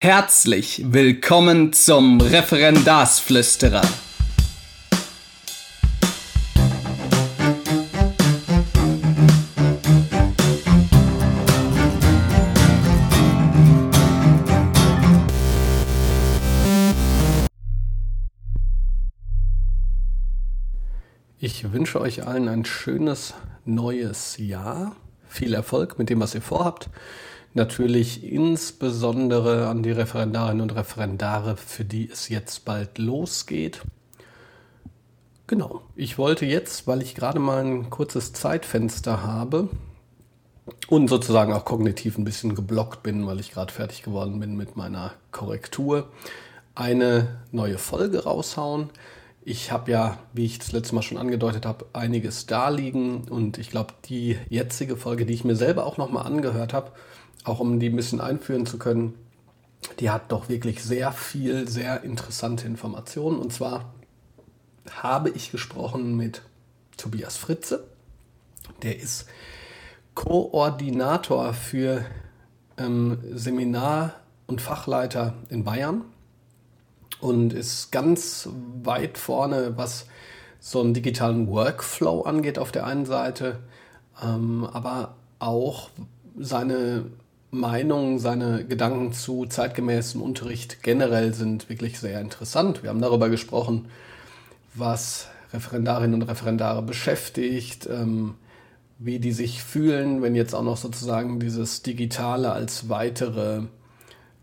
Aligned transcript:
Herzlich 0.00 0.92
willkommen 0.92 1.72
zum 1.72 2.20
Referendarsflüsterer. 2.20 3.82
Ich 21.40 21.72
wünsche 21.72 22.00
euch 22.00 22.24
allen 22.24 22.46
ein 22.48 22.64
schönes 22.64 23.34
neues 23.64 24.36
Jahr. 24.38 24.94
Viel 25.26 25.54
Erfolg 25.54 25.98
mit 25.98 26.08
dem, 26.08 26.20
was 26.20 26.36
ihr 26.36 26.40
vorhabt 26.40 26.88
natürlich 27.58 28.24
insbesondere 28.24 29.68
an 29.68 29.82
die 29.82 29.90
Referendarinnen 29.90 30.62
und 30.62 30.74
Referendare, 30.74 31.56
für 31.58 31.84
die 31.84 32.08
es 32.10 32.30
jetzt 32.30 32.64
bald 32.64 32.96
losgeht. 32.96 33.82
Genau, 35.46 35.82
ich 35.94 36.16
wollte 36.18 36.46
jetzt, 36.46 36.86
weil 36.86 37.02
ich 37.02 37.14
gerade 37.14 37.38
mal 37.38 37.64
ein 37.64 37.90
kurzes 37.90 38.32
Zeitfenster 38.32 39.22
habe 39.22 39.68
und 40.88 41.08
sozusagen 41.08 41.52
auch 41.52 41.64
kognitiv 41.64 42.18
ein 42.18 42.24
bisschen 42.24 42.54
geblockt 42.54 43.02
bin, 43.02 43.26
weil 43.26 43.40
ich 43.40 43.50
gerade 43.50 43.72
fertig 43.72 44.02
geworden 44.02 44.40
bin 44.40 44.56
mit 44.56 44.76
meiner 44.76 45.12
Korrektur, 45.32 46.08
eine 46.74 47.40
neue 47.50 47.78
Folge 47.78 48.24
raushauen. 48.24 48.90
Ich 49.50 49.72
habe 49.72 49.90
ja, 49.90 50.18
wie 50.34 50.44
ich 50.44 50.58
das 50.58 50.72
letzte 50.72 50.94
Mal 50.94 51.00
schon 51.00 51.16
angedeutet 51.16 51.64
habe, 51.64 51.86
einiges 51.94 52.44
da 52.44 52.68
liegen 52.68 53.28
und 53.28 53.56
ich 53.56 53.70
glaube, 53.70 53.94
die 54.04 54.36
jetzige 54.50 54.94
Folge, 54.94 55.24
die 55.24 55.32
ich 55.32 55.42
mir 55.42 55.56
selber 55.56 55.86
auch 55.86 55.96
nochmal 55.96 56.26
angehört 56.26 56.74
habe, 56.74 56.92
auch 57.44 57.58
um 57.58 57.80
die 57.80 57.88
ein 57.88 57.96
bisschen 57.96 58.20
einführen 58.20 58.66
zu 58.66 58.78
können, 58.78 59.14
die 60.00 60.10
hat 60.10 60.32
doch 60.32 60.50
wirklich 60.50 60.84
sehr 60.84 61.12
viel, 61.12 61.66
sehr 61.66 62.04
interessante 62.04 62.66
Informationen. 62.66 63.38
Und 63.38 63.50
zwar 63.50 63.94
habe 64.90 65.30
ich 65.30 65.50
gesprochen 65.50 66.14
mit 66.14 66.42
Tobias 66.98 67.38
Fritze. 67.38 67.88
Der 68.82 69.00
ist 69.00 69.24
Koordinator 70.12 71.54
für 71.54 72.04
ähm, 72.76 73.16
Seminar 73.32 74.12
und 74.46 74.60
Fachleiter 74.60 75.32
in 75.48 75.64
Bayern 75.64 76.04
und 77.20 77.52
ist 77.52 77.90
ganz 77.90 78.48
weit 78.82 79.18
vorne, 79.18 79.76
was 79.76 80.06
so 80.60 80.80
einen 80.80 80.94
digitalen 80.94 81.48
Workflow 81.48 82.22
angeht 82.22 82.58
auf 82.58 82.72
der 82.72 82.86
einen 82.86 83.06
Seite, 83.06 83.60
ähm, 84.22 84.68
aber 84.72 85.16
auch 85.38 85.90
seine 86.38 87.06
Meinungen, 87.50 88.18
seine 88.18 88.64
Gedanken 88.64 89.12
zu 89.12 89.46
zeitgemäßem 89.46 90.20
Unterricht 90.20 90.82
generell 90.82 91.32
sind 91.32 91.68
wirklich 91.68 91.98
sehr 91.98 92.20
interessant. 92.20 92.82
Wir 92.82 92.90
haben 92.90 93.00
darüber 93.00 93.30
gesprochen, 93.30 93.86
was 94.74 95.28
Referendarinnen 95.52 96.20
und 96.20 96.28
Referendare 96.28 96.82
beschäftigt, 96.82 97.88
ähm, 97.90 98.34
wie 98.98 99.18
die 99.18 99.32
sich 99.32 99.62
fühlen, 99.62 100.22
wenn 100.22 100.34
jetzt 100.34 100.54
auch 100.54 100.62
noch 100.62 100.76
sozusagen 100.76 101.40
dieses 101.40 101.82
Digitale 101.82 102.52
als 102.52 102.88
weitere 102.88 103.62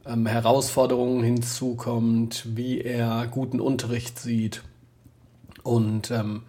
ähm, 0.06 0.26
Herausforderung 0.26 1.24
hinzukommt, 1.24 2.46
wie 2.56 2.82
er 2.82 3.28
guten 3.28 3.60
Unterricht 3.60 4.20
sieht 4.20 4.64
und 5.64 6.12
ähm, 6.12 6.44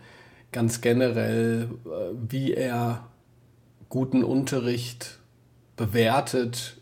ganz 0.53 0.81
generell, 0.81 1.71
äh, 1.85 2.15
wie 2.29 2.55
er 2.55 3.09
guten 3.89 4.25
Unterricht 4.25 5.19
bewertet, 5.77 6.77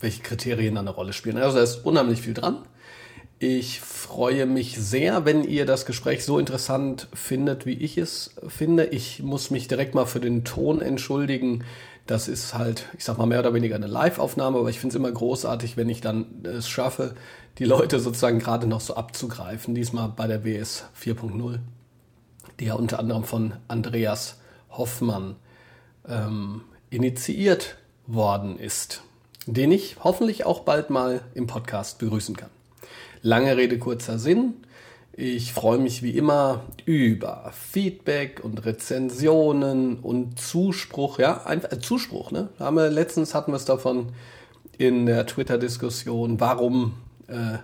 welche 0.00 0.22
Kriterien 0.22 0.76
eine 0.76 0.90
Rolle 0.90 1.12
spielen. 1.12 1.38
Also 1.38 1.56
da 1.56 1.62
ist 1.62 1.84
unheimlich 1.84 2.22
viel 2.22 2.34
dran. 2.34 2.58
Ich 3.40 3.80
freue 3.80 4.46
mich 4.46 4.76
sehr, 4.76 5.24
wenn 5.24 5.44
ihr 5.44 5.64
das 5.64 5.86
Gespräch 5.86 6.24
so 6.24 6.38
interessant 6.40 7.06
findet, 7.14 7.66
wie 7.66 7.74
ich 7.74 7.96
es 7.96 8.34
finde. 8.48 8.86
Ich 8.86 9.22
muss 9.22 9.50
mich 9.50 9.68
direkt 9.68 9.94
mal 9.94 10.06
für 10.06 10.18
den 10.18 10.44
Ton 10.44 10.80
entschuldigen. 10.80 11.64
Das 12.08 12.26
ist 12.26 12.54
halt, 12.54 12.86
ich 12.96 13.04
sag 13.04 13.18
mal, 13.18 13.26
mehr 13.26 13.40
oder 13.40 13.52
weniger 13.52 13.76
eine 13.76 13.86
Live-Aufnahme, 13.86 14.58
aber 14.58 14.70
ich 14.70 14.80
finde 14.80 14.94
es 14.94 14.98
immer 14.98 15.12
großartig, 15.12 15.76
wenn 15.76 15.90
ich 15.90 16.00
dann 16.00 16.42
es 16.42 16.66
schaffe, 16.66 17.14
die 17.58 17.66
Leute 17.66 18.00
sozusagen 18.00 18.38
gerade 18.38 18.66
noch 18.66 18.80
so 18.80 18.96
abzugreifen. 18.96 19.74
Diesmal 19.74 20.08
bei 20.08 20.26
der 20.26 20.42
WS 20.42 20.84
4.0, 20.98 21.58
die 22.58 22.64
ja 22.64 22.74
unter 22.74 22.98
anderem 22.98 23.24
von 23.24 23.52
Andreas 23.68 24.38
Hoffmann 24.70 25.36
ähm, 26.08 26.62
initiiert 26.88 27.76
worden 28.06 28.58
ist, 28.58 29.02
den 29.44 29.70
ich 29.70 29.96
hoffentlich 30.02 30.46
auch 30.46 30.60
bald 30.60 30.88
mal 30.88 31.20
im 31.34 31.46
Podcast 31.46 31.98
begrüßen 31.98 32.38
kann. 32.38 32.50
Lange 33.20 33.54
Rede, 33.54 33.78
kurzer 33.78 34.18
Sinn. 34.18 34.54
Ich 35.20 35.52
freue 35.52 35.78
mich 35.78 36.04
wie 36.04 36.12
immer 36.12 36.60
über 36.84 37.50
Feedback 37.52 38.40
und 38.44 38.64
Rezensionen 38.64 39.98
und 39.98 40.38
Zuspruch. 40.38 41.18
Ja, 41.18 41.44
einfach 41.44 41.72
äh, 41.72 41.80
Zuspruch. 41.80 42.30
Ne? 42.30 42.50
Haben 42.60 42.76
wir, 42.76 42.88
letztens 42.88 43.34
hatten 43.34 43.50
wir 43.50 43.56
es 43.56 43.64
davon 43.64 44.12
in 44.76 45.06
der 45.06 45.26
Twitter-Diskussion. 45.26 46.38
Warum 46.38 46.94
äh, 47.26 47.58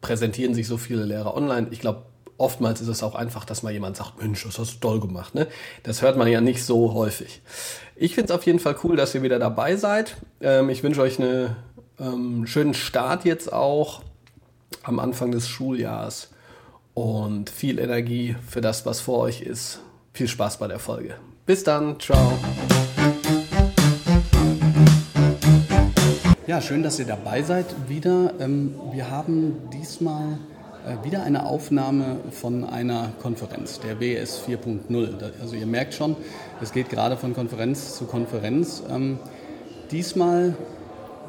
präsentieren 0.00 0.54
sich 0.54 0.68
so 0.68 0.76
viele 0.76 1.04
Lehrer 1.04 1.36
online? 1.36 1.66
Ich 1.72 1.80
glaube, 1.80 2.02
oftmals 2.36 2.80
ist 2.80 2.86
es 2.86 3.02
auch 3.02 3.16
einfach, 3.16 3.44
dass 3.44 3.64
mal 3.64 3.72
jemand 3.72 3.96
sagt, 3.96 4.22
Mensch, 4.22 4.44
das 4.44 4.60
hast 4.60 4.74
du 4.76 4.78
toll 4.78 5.00
gemacht. 5.00 5.34
Ne? 5.34 5.48
Das 5.82 6.00
hört 6.00 6.16
man 6.16 6.28
ja 6.28 6.40
nicht 6.40 6.62
so 6.62 6.94
häufig. 6.94 7.42
Ich 7.96 8.14
finde 8.14 8.32
es 8.32 8.38
auf 8.38 8.46
jeden 8.46 8.60
Fall 8.60 8.76
cool, 8.84 8.94
dass 8.94 9.16
ihr 9.16 9.24
wieder 9.24 9.40
dabei 9.40 9.74
seid. 9.74 10.16
Ähm, 10.40 10.70
ich 10.70 10.84
wünsche 10.84 11.00
euch 11.00 11.18
einen 11.18 11.56
ähm, 11.98 12.46
schönen 12.46 12.74
Start 12.74 13.24
jetzt 13.24 13.52
auch 13.52 14.02
am 14.84 15.00
Anfang 15.00 15.32
des 15.32 15.48
Schuljahres 15.48 16.30
und 16.98 17.48
viel 17.48 17.78
Energie 17.78 18.34
für 18.48 18.60
das, 18.60 18.84
was 18.84 19.00
vor 19.00 19.18
euch 19.18 19.42
ist. 19.42 19.80
Viel 20.12 20.26
Spaß 20.26 20.58
bei 20.58 20.66
der 20.66 20.80
Folge. 20.80 21.14
Bis 21.46 21.62
dann, 21.62 22.00
ciao. 22.00 22.32
Ja, 26.48 26.60
schön, 26.60 26.82
dass 26.82 26.98
ihr 26.98 27.04
dabei 27.04 27.42
seid 27.42 27.66
wieder. 27.88 28.34
Ähm, 28.40 28.74
wir 28.90 29.10
haben 29.10 29.58
diesmal 29.72 30.38
äh, 30.86 31.04
wieder 31.04 31.22
eine 31.22 31.46
Aufnahme 31.46 32.16
von 32.32 32.64
einer 32.64 33.12
Konferenz, 33.22 33.78
der 33.78 34.00
WS 34.00 34.42
4.0. 34.48 35.40
Also 35.40 35.54
ihr 35.54 35.66
merkt 35.66 35.94
schon, 35.94 36.16
es 36.60 36.72
geht 36.72 36.88
gerade 36.88 37.16
von 37.16 37.32
Konferenz 37.32 37.96
zu 37.96 38.06
Konferenz. 38.06 38.82
Ähm, 38.90 39.20
diesmal 39.92 40.56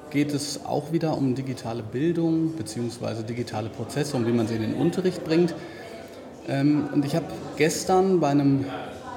geht 0.09 0.33
es 0.33 0.65
auch 0.65 0.91
wieder 0.91 1.17
um 1.17 1.35
digitale 1.35 1.83
Bildung 1.83 2.53
bzw. 2.53 3.23
digitale 3.23 3.69
Prozesse 3.69 4.17
und 4.17 4.27
wie 4.27 4.31
man 4.31 4.47
sie 4.47 4.55
in 4.55 4.61
den 4.61 4.73
Unterricht 4.73 5.23
bringt. 5.23 5.53
Ähm, 6.47 6.89
und 6.93 7.05
ich 7.05 7.15
habe 7.15 7.25
gestern 7.57 8.19
bei 8.19 8.29
einem 8.29 8.65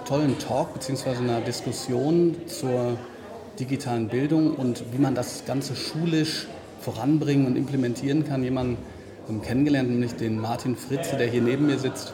tollen 0.07 0.39
Talk 0.39 0.75
bzw. 0.75 1.11
einer 1.19 1.41
Diskussion 1.41 2.37
zur 2.47 2.99
digitalen 3.59 4.09
Bildung 4.09 4.55
und 4.55 4.85
wie 4.93 4.99
man 5.01 5.15
das 5.15 5.45
Ganze 5.47 5.77
schulisch 5.77 6.47
voranbringen 6.81 7.47
und 7.47 7.57
implementieren 7.57 8.25
kann, 8.25 8.43
jemanden 8.43 8.77
kennengelernt, 9.43 9.89
nämlich 9.89 10.15
den 10.15 10.39
Martin 10.39 10.77
Fritze, 10.77 11.17
der 11.17 11.29
hier 11.29 11.43
neben 11.43 11.67
mir 11.67 11.79
sitzt, 11.79 12.13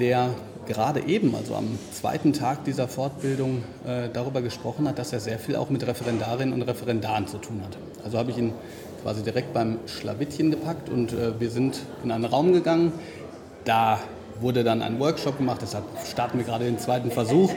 der 0.00 0.30
gerade 0.66 1.00
eben, 1.06 1.34
also 1.34 1.54
am 1.54 1.78
zweiten 1.92 2.32
Tag 2.32 2.64
dieser 2.64 2.88
Fortbildung, 2.88 3.64
äh, 3.86 4.08
darüber 4.12 4.42
gesprochen 4.42 4.88
hat, 4.88 4.98
dass 4.98 5.12
er 5.12 5.20
sehr 5.20 5.38
viel 5.38 5.56
auch 5.56 5.70
mit 5.70 5.86
Referendarinnen 5.86 6.54
und 6.54 6.62
Referendaren 6.62 7.26
zu 7.26 7.38
tun 7.38 7.62
hat. 7.64 7.76
Also 8.04 8.18
habe 8.18 8.30
ich 8.30 8.38
ihn 8.38 8.52
quasi 9.02 9.22
direkt 9.22 9.52
beim 9.52 9.78
Schlawittchen 9.86 10.50
gepackt 10.50 10.88
und 10.88 11.12
äh, 11.12 11.38
wir 11.40 11.50
sind 11.50 11.80
in 12.04 12.12
einen 12.12 12.24
Raum 12.24 12.52
gegangen. 12.52 12.92
Da 13.64 14.00
wurde 14.40 14.64
dann 14.64 14.82
ein 14.82 14.98
Workshop 14.98 15.38
gemacht, 15.38 15.60
deshalb 15.62 15.84
starten 16.10 16.38
wir 16.38 16.44
gerade 16.44 16.64
den 16.64 16.78
zweiten 16.78 17.10
Versuch. 17.10 17.52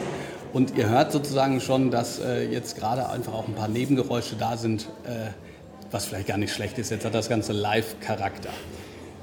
Und 0.53 0.77
ihr 0.77 0.87
hört 0.87 1.11
sozusagen 1.11 1.59
schon, 1.59 1.91
dass 1.91 2.19
äh, 2.19 2.45
jetzt 2.45 2.77
gerade 2.77 3.09
einfach 3.09 3.33
auch 3.33 3.47
ein 3.47 3.55
paar 3.55 3.67
Nebengeräusche 3.67 4.35
da 4.37 4.55
sind, 4.55 4.87
äh, 5.03 5.31
was 5.91 6.05
vielleicht 6.05 6.27
gar 6.27 6.37
nicht 6.37 6.53
schlecht 6.53 6.77
ist. 6.77 6.91
Jetzt 6.91 7.05
hat 7.05 7.13
das 7.13 7.27
Ganze 7.27 7.51
Live-Charakter. 7.51 8.49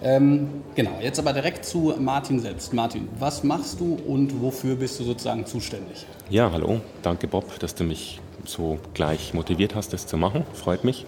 Ähm, 0.03 0.49
genau, 0.75 0.99
jetzt 1.01 1.19
aber 1.19 1.33
direkt 1.33 1.65
zu 1.65 1.95
Martin 1.99 2.41
selbst. 2.41 2.75
Martin, 2.75 3.09
was 3.19 3.45
machst 3.45 3.79
du 3.79 3.95
und 4.07 4.43
wofür 4.43 4.75
bist 4.75 4.99
du 4.99 5.05
sozusagen 5.05 5.47
zuständig? 5.47 6.07
Ja, 6.29 6.51
hallo. 6.51 6.81
Danke, 7.03 7.29
Bob, 7.29 7.59
dass 7.61 7.75
du 7.75 7.85
mich 7.85 8.21
so 8.45 8.79
gleich 8.95 9.33
motiviert 9.33 9.75
hast, 9.77 9.93
das 9.93 10.07
zu 10.07 10.17
machen. 10.17 10.45
Freut 10.55 10.83
mich. 10.83 11.07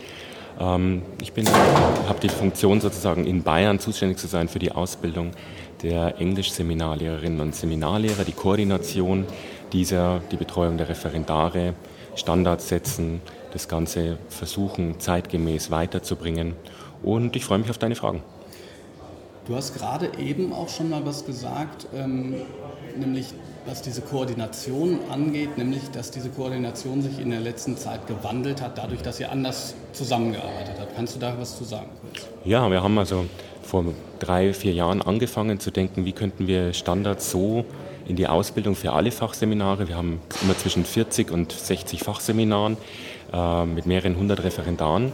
Ähm, 0.61 1.03
ich 1.21 1.33
habe 2.09 2.21
die 2.23 2.29
Funktion 2.29 2.81
sozusagen 2.81 3.27
in 3.27 3.43
Bayern 3.43 3.81
zuständig 3.81 4.19
zu 4.19 4.29
sein 4.29 4.49
für 4.49 4.61
die 4.61 4.71
Ausbildung 4.71 5.33
der 5.83 6.21
Englisch-Seminarlehrerinnen 6.21 7.41
und 7.41 7.55
Seminarlehrer, 7.55 8.25
die 8.25 8.33
Koordination 8.33 9.27
dieser, 9.73 10.21
die 10.31 10.37
Betreuung 10.37 10.79
der 10.79 10.89
Referendare, 10.89 11.75
Standards 12.15 12.69
setzen, 12.69 13.21
das 13.53 13.67
Ganze 13.67 14.19
versuchen 14.29 15.01
zeitgemäß 15.01 15.73
weiterzubringen. 15.73 16.55
Und 17.03 17.35
ich 17.35 17.45
freue 17.45 17.59
mich 17.59 17.71
auf 17.71 17.79
deine 17.79 17.97
Fragen. 17.97 18.23
Du 19.47 19.55
hast 19.55 19.75
gerade 19.75 20.11
eben 20.19 20.55
auch 20.55 20.71
schon 20.71 20.89
mal 20.89 21.05
was 21.05 21.27
gesagt, 21.27 21.87
ähm, 21.95 22.35
nämlich 22.97 23.27
was 23.67 23.83
diese 23.83 24.01
Koordination 24.01 24.99
angeht, 25.11 25.59
nämlich 25.59 25.91
dass 25.91 26.11
diese 26.11 26.31
Koordination 26.31 27.03
sich 27.03 27.19
in 27.19 27.29
der 27.29 27.41
letzten 27.41 27.77
Zeit 27.77 28.07
gewandelt 28.07 28.63
hat, 28.63 28.79
dadurch, 28.79 29.03
dass 29.03 29.21
ihr 29.21 29.31
anders 29.31 29.75
zusammengearbeitet 29.93 30.77
habt. 30.81 30.97
Kannst 30.97 31.17
du 31.17 31.21
da 31.21 31.35
was 31.39 31.59
zu 31.59 31.65
sagen? 31.65 31.89
Ja, 32.45 32.71
wir 32.71 32.83
haben 32.83 32.99
also 32.99 33.27
vor 33.63 33.85
drei, 34.19 34.55
vier 34.55 34.73
Jahren 34.73 35.03
angefangen 35.03 35.61
zu 35.61 35.71
denken, 35.71 36.07
wie 36.07 36.13
könnten 36.13 36.47
wir 36.47 36.73
Standards 36.73 37.31
so 37.31 37.67
in 38.07 38.17
die 38.17 38.27
Ausbildung 38.27 38.75
für 38.75 38.93
alle 38.93 39.11
Fachseminare. 39.11 39.89
Wir 39.89 39.97
haben 39.97 40.21
immer 40.43 40.57
zwischen 40.57 40.87
40 40.87 41.31
und 41.31 41.53
60 41.53 42.01
Fachseminaren 42.01 42.79
äh, 43.33 43.67
mit 43.67 43.85
mehreren 43.85 44.17
hundert 44.17 44.43
Referendaren 44.43 45.13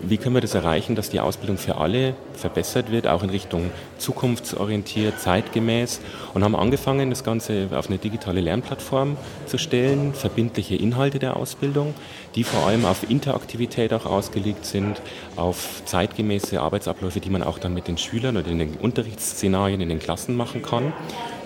wie 0.00 0.16
können 0.16 0.34
wir 0.34 0.40
das 0.40 0.54
erreichen, 0.54 0.94
dass 0.94 1.10
die 1.10 1.20
Ausbildung 1.20 1.58
für 1.58 1.76
alle 1.76 2.14
verbessert 2.34 2.92
wird, 2.92 3.08
auch 3.08 3.22
in 3.22 3.30
Richtung 3.30 3.70
zukunftsorientiert, 3.98 5.18
zeitgemäß? 5.18 6.00
Und 6.34 6.44
haben 6.44 6.54
angefangen, 6.54 7.10
das 7.10 7.24
Ganze 7.24 7.68
auf 7.72 7.88
eine 7.88 7.98
digitale 7.98 8.40
Lernplattform 8.40 9.16
zu 9.46 9.58
stellen, 9.58 10.14
verbindliche 10.14 10.76
Inhalte 10.76 11.18
der 11.18 11.36
Ausbildung, 11.36 11.94
die 12.34 12.44
vor 12.44 12.66
allem 12.66 12.84
auf 12.84 13.10
Interaktivität 13.10 13.92
auch 13.92 14.06
ausgelegt 14.06 14.64
sind, 14.64 15.00
auf 15.36 15.82
zeitgemäße 15.84 16.60
Arbeitsabläufe, 16.60 17.20
die 17.20 17.30
man 17.30 17.42
auch 17.42 17.58
dann 17.58 17.74
mit 17.74 17.88
den 17.88 17.98
Schülern 17.98 18.36
oder 18.36 18.48
in 18.48 18.58
den 18.58 18.74
Unterrichtsszenarien 18.74 19.80
in 19.80 19.88
den 19.88 19.98
Klassen 19.98 20.36
machen 20.36 20.62
kann. 20.62 20.92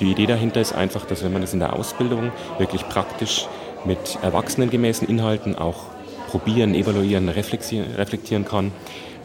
Die 0.00 0.10
Idee 0.10 0.26
dahinter 0.26 0.60
ist 0.60 0.74
einfach, 0.74 1.06
dass 1.06 1.24
wenn 1.24 1.32
man 1.32 1.42
das 1.42 1.54
in 1.54 1.60
der 1.60 1.72
Ausbildung 1.72 2.32
wirklich 2.58 2.86
praktisch 2.88 3.46
mit 3.84 4.18
erwachsenengemäßen 4.22 5.08
Inhalten 5.08 5.56
auch 5.56 5.91
probieren, 6.32 6.74
evaluieren, 6.74 7.28
reflektieren 7.28 8.44
kann, 8.46 8.72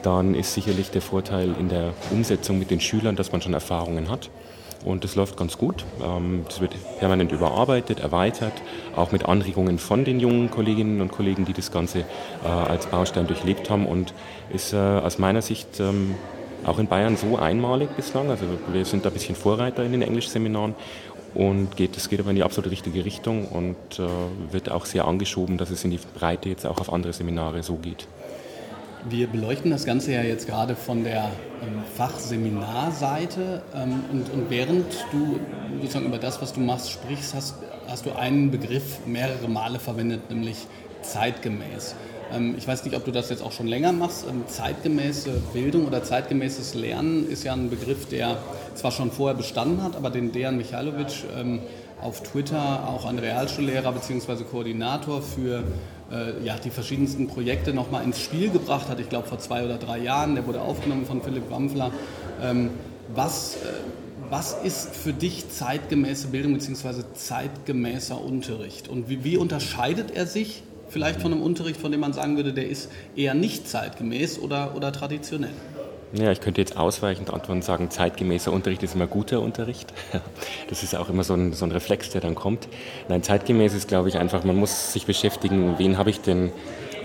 dann 0.03 0.35
ist 0.35 0.53
sicherlich 0.53 0.91
der 0.91 1.01
Vorteil 1.01 1.55
in 1.57 1.69
der 1.69 1.93
Umsetzung 2.11 2.59
mit 2.59 2.69
den 2.69 2.81
Schülern, 2.81 3.15
dass 3.15 3.31
man 3.31 3.41
schon 3.41 3.53
Erfahrungen 3.53 4.09
hat. 4.09 4.29
Und 4.85 5.05
das 5.05 5.15
läuft 5.15 5.37
ganz 5.37 5.57
gut. 5.57 5.85
Ähm, 6.03 6.43
das 6.47 6.59
wird 6.59 6.75
permanent 6.99 7.31
überarbeitet, 7.31 8.01
erweitert, 8.01 8.53
auch 8.95 9.11
mit 9.11 9.25
Anregungen 9.25 9.79
von 9.79 10.03
den 10.03 10.19
jungen 10.19 10.51
Kolleginnen 10.51 11.01
und 11.01 11.11
Kollegen, 11.11 11.45
die 11.45 11.53
das 11.53 11.71
Ganze 11.71 11.99
äh, 11.99 12.47
als 12.47 12.87
Baustein 12.87 13.25
durchlebt 13.25 13.69
haben 13.69 13.87
und 13.87 14.13
ist 14.53 14.73
äh, 14.73 14.77
aus 14.77 15.17
meiner 15.17 15.41
Sicht 15.41 15.79
ähm, 15.79 16.13
auch 16.65 16.77
in 16.77 16.87
Bayern 16.87 17.15
so 17.15 17.37
einmalig 17.37 17.89
bislang. 17.95 18.29
Also 18.29 18.45
wir 18.71 18.83
sind 18.85 19.05
da 19.05 19.09
ein 19.09 19.13
bisschen 19.13 19.35
Vorreiter 19.35 19.83
in 19.83 19.93
den 19.93 20.01
Englischseminaren 20.01 20.75
und 21.37 21.75
geht, 21.75 21.95
das 21.95 22.09
geht 22.09 22.19
aber 22.19 22.31
in 22.31 22.35
die 22.35 22.43
absolut 22.43 22.71
richtige 22.71 23.05
Richtung 23.05 23.45
und 23.45 23.75
äh, 23.99 24.07
wird 24.51 24.71
auch 24.71 24.85
sehr 24.85 25.05
angeschoben, 25.05 25.59
dass 25.59 25.69
es 25.69 25.83
in 25.83 25.91
die 25.91 25.99
Breite 26.15 26.49
jetzt 26.49 26.65
auch 26.65 26.79
auf 26.79 26.91
andere 26.91 27.13
Seminare 27.13 27.61
so 27.61 27.75
geht. 27.75 28.07
Wir 29.07 29.27
beleuchten 29.27 29.69
das 29.69 29.85
Ganze 29.85 30.13
ja 30.13 30.23
jetzt 30.23 30.47
gerade 30.47 30.75
von 30.75 31.03
der 31.03 31.29
ähm, 31.61 31.83
Fachseminarseite 31.95 33.61
ähm, 33.75 34.03
und, 34.11 34.33
und, 34.33 34.49
während 34.49 34.87
du 35.11 35.39
sozusagen 35.79 36.07
über 36.07 36.17
das, 36.17 36.41
was 36.41 36.53
du 36.53 36.59
machst, 36.59 36.89
sprichst, 36.89 37.35
hast, 37.35 37.53
hast 37.87 38.07
du 38.07 38.17
einen 38.17 38.49
Begriff 38.49 39.05
mehrere 39.05 39.47
Male 39.47 39.77
verwendet, 39.77 40.31
nämlich 40.31 40.65
zeitgemäß. 41.03 41.93
Ähm, 42.33 42.55
ich 42.57 42.67
weiß 42.67 42.83
nicht, 42.85 42.95
ob 42.95 43.05
du 43.05 43.11
das 43.11 43.29
jetzt 43.29 43.41
auch 43.41 43.51
schon 43.51 43.67
länger 43.67 43.91
machst. 43.91 44.25
Ähm, 44.29 44.43
zeitgemäße 44.47 45.31
Bildung 45.53 45.85
oder 45.85 46.03
zeitgemäßes 46.03 46.73
Lernen 46.73 47.29
ist 47.29 47.43
ja 47.43 47.53
ein 47.53 47.69
Begriff, 47.69 48.07
der 48.07 48.37
zwar 48.75 48.91
schon 48.91 49.11
vorher 49.11 49.35
bestanden 49.35 49.83
hat, 49.83 49.95
aber 49.95 50.09
den 50.09 50.31
Dejan 50.31 50.57
Michailovic 50.57 51.25
ähm, 51.35 51.59
auf 52.01 52.21
Twitter 52.21 52.87
auch 52.87 53.05
ein 53.05 53.17
Realschullehrer 53.17 53.91
bzw. 53.91 54.43
Koordinator 54.43 55.21
für 55.21 55.63
äh, 56.11 56.43
ja, 56.43 56.55
die 56.63 56.69
verschiedensten 56.69 57.27
Projekte 57.27 57.73
nochmal 57.73 58.03
ins 58.03 58.19
Spiel 58.19 58.49
gebracht 58.49 58.87
hat. 58.89 58.99
Ich 58.99 59.09
glaube 59.09 59.27
vor 59.27 59.39
zwei 59.39 59.63
oder 59.65 59.77
drei 59.77 59.99
Jahren. 59.99 60.35
Der 60.35 60.45
wurde 60.45 60.61
aufgenommen 60.61 61.05
von 61.05 61.21
Philipp 61.21 61.49
Wampfler. 61.49 61.91
was, 63.15 63.55
äh, 63.55 63.67
was 64.29 64.57
ist 64.63 64.95
für 64.95 65.13
dich 65.13 65.49
zeitgemäße 65.49 66.27
Bildung 66.27 66.53
bzw. 66.53 67.03
zeitgemäßer 67.13 68.21
Unterricht? 68.21 68.89
Und 68.89 69.09
wie, 69.09 69.23
wie 69.23 69.37
unterscheidet 69.37 70.11
er 70.11 70.27
sich 70.27 70.63
vielleicht 70.89 71.21
von 71.21 71.31
einem 71.31 71.41
Unterricht, 71.41 71.79
von 71.79 71.91
dem 71.91 72.01
man 72.01 72.13
sagen 72.13 72.35
würde, 72.37 72.53
der 72.53 72.67
ist 72.67 72.91
eher 73.15 73.33
nicht 73.33 73.67
zeitgemäß 73.67 74.39
oder, 74.39 74.75
oder 74.75 74.91
traditionell? 74.91 75.51
Ja, 76.13 76.31
ich 76.31 76.39
könnte 76.39 76.61
jetzt 76.61 76.77
ausweichend 76.77 77.29
antworten 77.31 77.59
und 77.59 77.63
sagen, 77.65 77.89
zeitgemäßer 77.89 78.51
Unterricht 78.53 78.81
ist 78.81 78.95
immer 78.95 79.07
guter 79.07 79.41
Unterricht. 79.41 79.93
Das 80.69 80.83
ist 80.83 80.95
auch 80.95 81.09
immer 81.09 81.23
so 81.23 81.33
ein, 81.33 81.53
so 81.53 81.65
ein 81.65 81.71
Reflex, 81.71 82.09
der 82.09 82.19
dann 82.19 82.35
kommt. 82.35 82.67
Nein, 83.07 83.23
zeitgemäß 83.23 83.73
ist, 83.73 83.87
glaube 83.87 84.09
ich, 84.09 84.17
einfach, 84.17 84.43
man 84.43 84.57
muss 84.57 84.91
sich 84.91 85.05
beschäftigen, 85.05 85.75
wen 85.77 85.97
habe 85.97 86.09
ich 86.09 86.19
denn 86.19 86.51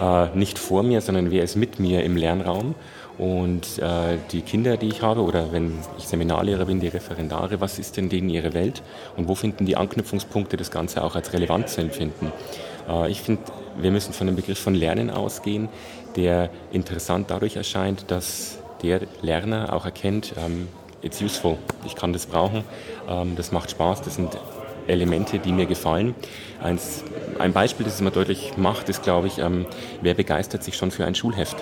äh, 0.01 0.29
nicht 0.37 0.59
vor 0.59 0.83
mir, 0.83 1.01
sondern 1.01 1.31
wer 1.31 1.45
ist 1.45 1.55
mit 1.55 1.79
mir 1.79 2.03
im 2.03 2.17
Lernraum. 2.17 2.75
Und 3.19 3.79
äh, 3.79 4.19
die 4.33 4.41
Kinder, 4.41 4.77
die 4.77 4.89
ich 4.89 5.03
habe, 5.03 5.21
oder 5.23 5.53
wenn 5.53 5.79
ich 5.99 6.09
Seminarlehrer 6.09 6.65
bin, 6.65 6.81
die 6.81 6.89
Referendare, 6.89 7.61
was 7.61 7.79
ist 7.79 7.97
denn 7.97 8.09
denen 8.09 8.29
ihre 8.31 8.55
Welt 8.55 8.83
und 9.17 9.29
wo 9.29 9.35
finden 9.35 9.67
die 9.67 9.77
Anknüpfungspunkte, 9.77 10.57
das 10.57 10.71
Ganze 10.71 11.05
auch 11.05 11.15
als 11.15 11.33
relevant 11.33 11.69
zu 11.69 11.81
empfinden? 11.81 12.33
Äh, 12.89 13.11
ich 13.11 13.21
finde, 13.21 13.43
wir 13.77 13.91
müssen 13.91 14.13
von 14.13 14.27
dem 14.27 14.37
Begriff 14.37 14.59
von 14.59 14.75
Lernen 14.75 15.11
ausgehen, 15.11 15.69
der 16.17 16.51
interessant 16.73 17.31
dadurch 17.31 17.57
erscheint, 17.57 18.11
dass 18.11 18.59
der 18.83 19.01
Lerner 19.23 19.73
auch 19.73 19.85
erkennt, 19.85 20.35
ähm, 20.37 20.69
it's 21.03 21.21
useful, 21.21 21.57
ich 21.85 21.95
kann 21.95 22.13
das 22.13 22.27
brauchen, 22.27 22.65
ähm, 23.09 23.35
das 23.37 23.53
macht 23.53 23.71
Spaß, 23.71 24.03
das 24.03 24.17
sind 24.17 24.37
Elemente, 24.87 25.39
die 25.39 25.53
mir 25.53 25.67
gefallen. 25.67 26.15
Eins, 26.61 27.05
ein 27.39 27.53
Beispiel, 27.53 27.85
das 27.85 27.95
es 27.95 28.01
immer 28.01 28.11
deutlich 28.11 28.57
macht, 28.57 28.89
ist, 28.89 29.03
glaube 29.03 29.29
ich, 29.29 29.39
ähm, 29.39 29.67
wer 30.01 30.15
begeistert 30.15 30.65
sich 30.65 30.77
schon 30.77 30.91
für 30.91 31.05
ein 31.05 31.15
Schulheft? 31.15 31.57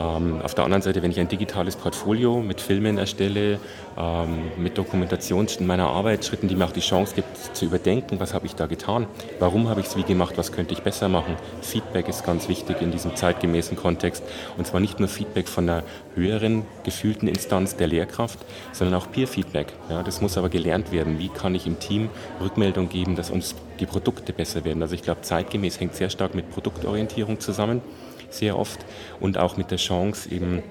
Ähm, 0.00 0.40
auf 0.42 0.54
der 0.54 0.64
anderen 0.64 0.82
Seite, 0.82 1.02
wenn 1.02 1.10
ich 1.10 1.20
ein 1.20 1.28
digitales 1.28 1.76
Portfolio 1.76 2.40
mit 2.40 2.60
Filmen 2.60 2.96
erstelle, 2.96 3.58
ähm, 3.98 4.50
mit 4.56 4.78
Dokumentation 4.78 5.46
meiner 5.60 5.88
Arbeitsschritten, 5.88 6.48
die 6.48 6.54
mir 6.54 6.64
auch 6.64 6.72
die 6.72 6.80
Chance 6.80 7.14
gibt 7.14 7.36
zu 7.54 7.66
überdenken, 7.66 8.18
was 8.20 8.32
habe 8.32 8.46
ich 8.46 8.54
da 8.54 8.66
getan, 8.66 9.06
warum 9.38 9.68
habe 9.68 9.80
ich 9.80 9.86
es 9.86 9.96
wie 9.96 10.02
gemacht, 10.02 10.38
was 10.38 10.52
könnte 10.52 10.72
ich 10.72 10.82
besser 10.82 11.08
machen. 11.08 11.36
Feedback 11.60 12.08
ist 12.08 12.24
ganz 12.24 12.48
wichtig 12.48 12.80
in 12.80 12.92
diesem 12.92 13.14
zeitgemäßen 13.14 13.76
Kontext 13.76 14.22
und 14.56 14.66
zwar 14.66 14.80
nicht 14.80 15.00
nur 15.00 15.08
Feedback 15.08 15.48
von 15.48 15.68
einer 15.68 15.82
höheren 16.14 16.64
gefühlten 16.84 17.28
Instanz 17.28 17.76
der 17.76 17.88
Lehrkraft, 17.88 18.38
sondern 18.72 19.00
auch 19.00 19.10
Peer-Feedback. 19.10 19.72
Ja, 19.90 20.02
das 20.02 20.20
muss 20.20 20.38
aber 20.38 20.48
gelernt 20.48 20.92
werden. 20.92 21.18
Wie 21.18 21.28
kann 21.28 21.54
ich 21.54 21.66
im 21.66 21.78
Team 21.78 22.08
Rückmeldung 22.40 22.88
geben, 22.88 23.16
dass 23.16 23.30
uns 23.30 23.54
die 23.80 23.86
Produkte 23.86 24.32
besser 24.32 24.64
werden? 24.64 24.82
Also 24.82 24.94
ich 24.94 25.02
glaube, 25.02 25.22
zeitgemäß 25.22 25.78
hängt 25.80 25.94
sehr 25.94 26.10
stark 26.10 26.34
mit 26.34 26.50
Produktorientierung 26.50 27.40
zusammen 27.40 27.82
sehr 28.30 28.58
oft 28.58 28.84
und 29.20 29.38
auch 29.38 29.56
mit 29.56 29.70
der 29.70 29.78
Chance, 29.78 30.30
eben 30.30 30.62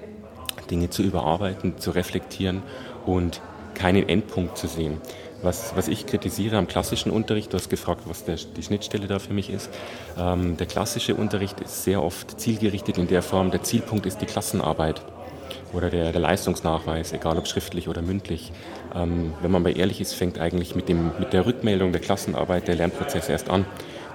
Dinge 0.70 0.90
zu 0.90 1.02
überarbeiten, 1.02 1.78
zu 1.78 1.90
reflektieren 1.90 2.62
und 3.06 3.40
keinen 3.74 4.08
Endpunkt 4.08 4.58
zu 4.58 4.66
sehen. 4.66 5.00
Was, 5.42 5.74
was 5.74 5.88
ich 5.88 6.04
kritisiere 6.04 6.58
am 6.58 6.66
klassischen 6.66 7.10
Unterricht, 7.10 7.52
du 7.52 7.56
hast 7.56 7.70
gefragt, 7.70 8.02
was 8.04 8.24
der, 8.24 8.36
die 8.36 8.62
Schnittstelle 8.62 9.06
da 9.06 9.18
für 9.18 9.32
mich 9.32 9.48
ist. 9.48 9.70
Ähm, 10.18 10.58
der 10.58 10.66
klassische 10.66 11.14
Unterricht 11.14 11.60
ist 11.60 11.84
sehr 11.84 12.02
oft 12.02 12.38
zielgerichtet 12.38 12.98
in 12.98 13.06
der 13.06 13.22
Form, 13.22 13.50
der 13.50 13.62
Zielpunkt 13.62 14.04
ist 14.04 14.20
die 14.20 14.26
Klassenarbeit 14.26 15.00
oder 15.72 15.88
der, 15.88 16.12
der 16.12 16.20
Leistungsnachweis, 16.20 17.12
egal 17.12 17.38
ob 17.38 17.46
schriftlich 17.46 17.88
oder 17.88 18.02
mündlich. 18.02 18.52
Ähm, 18.94 19.32
wenn 19.40 19.50
man 19.50 19.62
mal 19.62 19.76
ehrlich 19.76 20.00
ist, 20.00 20.14
fängt 20.14 20.38
eigentlich 20.38 20.74
mit, 20.74 20.88
dem, 20.90 21.12
mit 21.18 21.32
der 21.32 21.46
Rückmeldung 21.46 21.92
der 21.92 22.02
Klassenarbeit 22.02 22.68
der 22.68 22.76
Lernprozess 22.76 23.30
erst 23.30 23.48
an. 23.48 23.64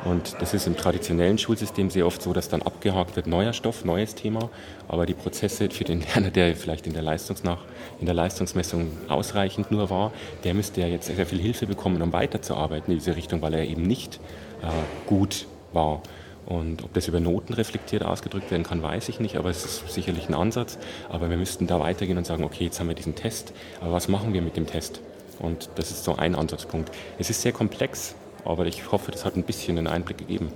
Und 0.06 0.36
das 0.40 0.54
ist 0.54 0.68
im 0.68 0.78
traditionellen 0.78 1.40
Schulsystem 1.40 1.90
sehr 1.90 2.06
oft 2.06 2.22
so, 2.22 2.32
dass 2.32 2.48
dann 2.48 2.62
abgehakt 2.62 3.16
wird, 3.16 3.26
neuer 3.26 3.54
Stoff, 3.54 3.84
neues 3.84 4.14
Thema, 4.14 4.50
aber 4.88 5.08
die 5.08 5.16
Prozesse 5.16 5.70
für 5.72 5.84
den 5.84 6.02
Lerner, 6.02 6.30
der 6.30 6.56
vielleicht 6.56 6.86
in 6.86 6.94
der, 6.94 7.02
Leistungsnach, 7.02 7.58
in 8.00 8.06
der 8.06 8.14
Leistungsmessung 8.14 8.92
ausreichend 9.10 9.72
nur 9.72 9.90
war, 9.90 10.14
der 10.44 10.54
müsste 10.54 10.82
ja 10.82 10.88
jetzt 10.88 11.08
sehr 11.08 11.26
viel 11.26 11.40
Hilfe 11.40 11.66
bekommen, 11.66 12.02
um 12.04 12.14
weiterzuarbeiten 12.14 12.94
in 12.94 13.00
diese 13.00 13.16
Richtung, 13.16 13.42
weil 13.42 13.56
er 13.56 13.68
eben 13.68 13.82
nicht 13.82 14.20
äh, 14.62 14.68
gut 15.08 15.48
war. 15.74 16.04
Und 16.46 16.84
ob 16.84 16.94
das 16.94 17.08
über 17.08 17.20
Noten 17.20 17.54
reflektiert 17.54 18.06
ausgedrückt 18.06 18.52
werden 18.52 18.62
kann, 18.62 18.84
weiß 18.84 19.10
ich 19.10 19.20
nicht, 19.20 19.38
aber 19.38 19.50
es 19.50 19.66
ist 19.66 19.92
sicherlich 19.92 20.30
ein 20.30 20.36
Ansatz. 20.36 20.78
Aber 21.10 21.32
wir 21.32 21.38
müssten 21.38 21.66
da 21.66 21.80
weitergehen 21.80 22.20
und 22.20 22.28
sagen, 22.28 22.44
okay, 22.44 22.66
jetzt 22.66 22.80
haben 22.80 22.88
wir 22.88 22.96
diesen 22.96 23.16
Test, 23.16 23.54
aber 23.82 23.94
was 23.94 24.08
machen 24.08 24.34
wir 24.34 24.44
mit 24.44 24.56
dem 24.56 24.68
Test? 24.68 25.02
Und 25.40 25.70
das 25.76 25.90
ist 25.90 26.04
so 26.04 26.16
ein 26.16 26.36
Ansatzpunkt. 26.36 26.92
Es 27.18 27.32
ist 27.32 27.42
sehr 27.42 27.52
komplex, 27.52 28.14
aber 28.46 28.66
ich 28.66 28.92
hoffe, 28.92 29.12
das 29.12 29.26
hat 29.26 29.36
ein 29.36 29.44
bisschen 29.44 29.78
einen 29.78 29.88
Einblick 29.88 30.18
gegeben. 30.18 30.52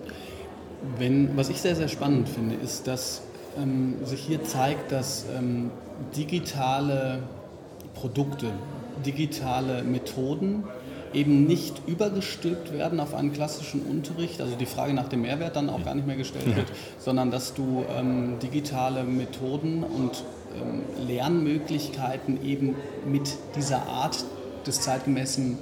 Wenn, 0.98 1.36
was 1.36 1.50
ich 1.50 1.62
sehr, 1.62 1.75
sehr 1.75 1.88
spannend 1.89 2.29
finde, 2.29 2.55
ist, 2.55 2.88
dass 2.88 3.22
ähm, 3.58 3.96
sich 4.03 4.22
hier 4.22 4.43
zeigt, 4.43 4.91
dass 4.91 5.25
ähm, 5.38 5.72
digitale 6.15 7.24
Produkte, 7.93 8.48
digitale 9.05 9.84
Methoden 9.84 10.63
eben 11.13 11.46
nicht 11.46 11.81
übergestülpt 11.88 12.72
werden 12.72 13.00
auf 13.00 13.15
einen 13.15 13.34
klassischen 13.34 13.81
Unterricht, 13.81 14.41
also 14.41 14.55
die 14.55 14.65
Frage 14.65 14.93
nach 14.93 15.08
dem 15.08 15.24
Mehrwert 15.24 15.55
dann 15.55 15.69
auch 15.69 15.84
gar 15.84 15.96
nicht 15.96 16.05
mehr 16.05 16.15
gestellt 16.15 16.55
wird, 16.55 16.67
sondern 17.00 17.31
dass 17.31 17.53
du 17.53 17.84
ähm, 17.98 18.38
digitale 18.39 19.03
Methoden 19.03 19.84
und 19.84 20.24
ähm, 20.55 21.08
Lernmöglichkeiten 21.08 22.43
eben 22.46 22.75
mit 23.05 23.34
dieser 23.55 23.88
Art 23.88 24.24
des 24.66 24.82
zeitgemäßen 24.82 25.58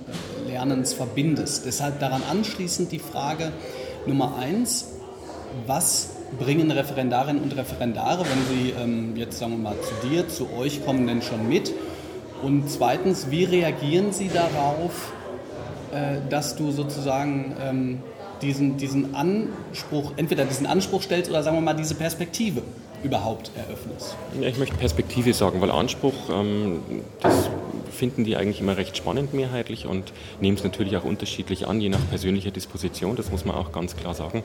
Lernens 0.48 0.94
verbindest. 0.94 1.66
Deshalb 1.66 2.00
daran 2.00 2.22
anschließend 2.30 2.92
die 2.92 3.00
Frage 3.00 3.52
Nummer 4.06 4.38
eins, 4.38 4.94
was 5.66 6.10
bringen 6.40 6.72
Referendarinnen 6.72 7.42
und 7.42 7.56
Referendare, 7.56 8.26
wenn 8.26 8.58
sie 8.58 8.70
ähm, 8.72 9.16
jetzt 9.16 9.40
sagen 9.40 9.54
wir 9.54 9.58
mal 9.60 9.76
zu 9.82 10.08
dir, 10.08 10.28
zu 10.28 10.52
euch 10.54 10.86
kommen, 10.86 11.08
denn 11.08 11.22
schon 11.22 11.48
mit? 11.48 11.74
Und 12.44 12.70
zweitens, 12.70 13.32
wie 13.32 13.46
reagieren 13.46 14.12
Sie 14.12 14.30
darauf, 14.30 15.12
äh, 15.92 16.18
dass 16.30 16.56
du 16.56 16.72
sozusagen 16.72 17.56
ähm, 17.62 18.00
diesen, 18.42 18.78
diesen 18.78 19.16
Anspruch, 19.16 20.14
entweder 20.18 20.46
diesen 20.46 20.68
Anspruch 20.68 21.02
stellst 21.02 21.30
oder 21.30 21.42
sagen 21.44 21.58
wir 21.58 21.62
mal 21.62 21.74
diese 21.74 21.96
Perspektive 21.96 22.62
überhaupt 23.04 23.52
eröffnest? 23.56 24.16
Ja, 24.40 24.48
ich 24.48 24.58
möchte 24.58 24.76
Perspektive 24.76 25.34
sagen, 25.34 25.62
weil 25.62 25.72
Anspruch, 25.72 26.14
ähm, 26.30 26.82
das 27.22 27.50
finden 27.98 28.24
die 28.24 28.38
eigentlich 28.38 28.62
immer 28.62 28.78
recht 28.78 28.96
spannend 28.96 29.34
mehrheitlich 29.34 29.86
und 29.86 30.14
nehmen 30.40 30.56
es 30.56 30.64
natürlich 30.64 30.96
auch 30.96 31.04
unterschiedlich 31.04 31.68
an, 31.68 31.82
je 31.82 31.90
nach 31.90 32.00
persönlicher 32.10 32.52
Disposition, 32.52 33.16
das 33.16 33.32
muss 33.32 33.44
man 33.44 33.56
auch 33.56 33.72
ganz 33.72 33.98
klar 33.98 34.14
sagen. 34.14 34.44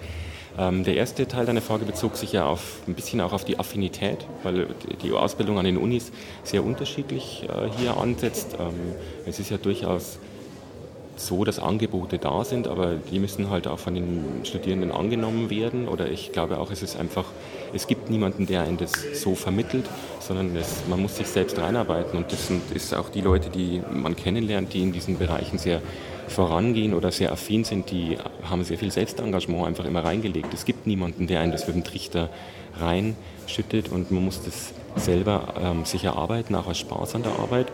Ähm, 0.59 0.85
der 0.85 0.97
erste 0.97 1.28
Teil 1.28 1.47
deiner 1.47 1.62
Frage 1.62 1.85
bezog 1.85 2.16
sich 2.16 2.32
ja 2.32 2.47
auf 2.47 2.80
ein 2.87 2.94
bisschen 2.94 3.21
auch 3.21 3.32
auf 3.32 3.44
die 3.44 3.59
Affinität, 3.59 4.26
weil 4.42 4.68
die 5.02 5.12
Ausbildung 5.12 5.59
an 5.59 5.64
den 5.64 5.76
Unis 5.76 6.12
sehr 6.42 6.64
unterschiedlich 6.64 7.44
äh, 7.49 7.71
hier 7.78 7.97
ansetzt. 7.97 8.56
Ähm, 8.59 8.75
es 9.26 9.38
ist 9.38 9.50
ja 9.50 9.56
durchaus 9.56 10.18
so, 11.16 11.45
dass 11.45 11.59
Angebote 11.59 12.19
da 12.19 12.45
sind, 12.45 12.66
aber 12.66 12.95
die 13.11 13.19
müssen 13.19 13.50
halt 13.50 13.66
auch 13.66 13.78
von 13.78 13.95
den 13.95 14.25
Studierenden 14.45 14.90
angenommen 14.90 15.50
werden. 15.50 15.88
Oder 15.88 16.11
ich 16.11 16.33
glaube 16.33 16.59
auch, 16.59 16.71
es 16.71 16.83
ist 16.83 16.99
einfach, 16.99 17.26
es 17.75 17.87
gibt 17.87 18.11
niemanden, 18.11 18.47
der 18.47 18.62
einen 18.62 18.78
das 18.78 18.92
so 19.14 19.35
vermittelt, 19.35 19.87
sondern 20.21 20.57
es, 20.57 20.83
man 20.88 21.00
muss 21.00 21.16
sich 21.16 21.26
selbst 21.26 21.59
reinarbeiten. 21.59 22.19
Und 22.19 22.33
das 22.33 22.49
sind 22.49 22.62
ist 22.73 22.95
auch 22.95 23.09
die 23.09 23.21
Leute, 23.21 23.50
die 23.50 23.83
man 23.90 24.16
kennenlernt, 24.16 24.73
die 24.73 24.83
in 24.83 24.92
diesen 24.92 25.19
Bereichen 25.19 25.59
sehr 25.59 25.83
vorangehen 26.28 26.95
oder 26.95 27.12
sehr 27.12 27.31
affin 27.33 27.64
sind, 27.64 27.90
die 27.90 28.16
haben 28.49 28.64
sehr 28.64 28.78
viel 28.78 28.90
Selbstengagement 28.90 29.66
einfach 29.66 29.85
immer 29.85 30.04
reingelegt. 30.04 30.54
Es 30.54 30.64
gibt 30.64 30.87
niemanden, 30.87 31.26
der 31.26 31.40
einen 31.40 31.52
das 31.52 31.66
mit 31.66 31.76
dem 31.76 31.85
Trichter 31.85 32.31
reinschüttet 32.78 33.90
und 33.90 34.11
man 34.11 34.25
muss 34.25 34.42
das 34.42 34.73
selber 34.97 35.54
ähm, 35.61 35.85
sich 35.85 36.04
erarbeiten, 36.04 36.54
auch 36.54 36.66
als 36.66 36.78
Spaß 36.78 37.14
an 37.14 37.23
der 37.23 37.33
Arbeit. 37.33 37.66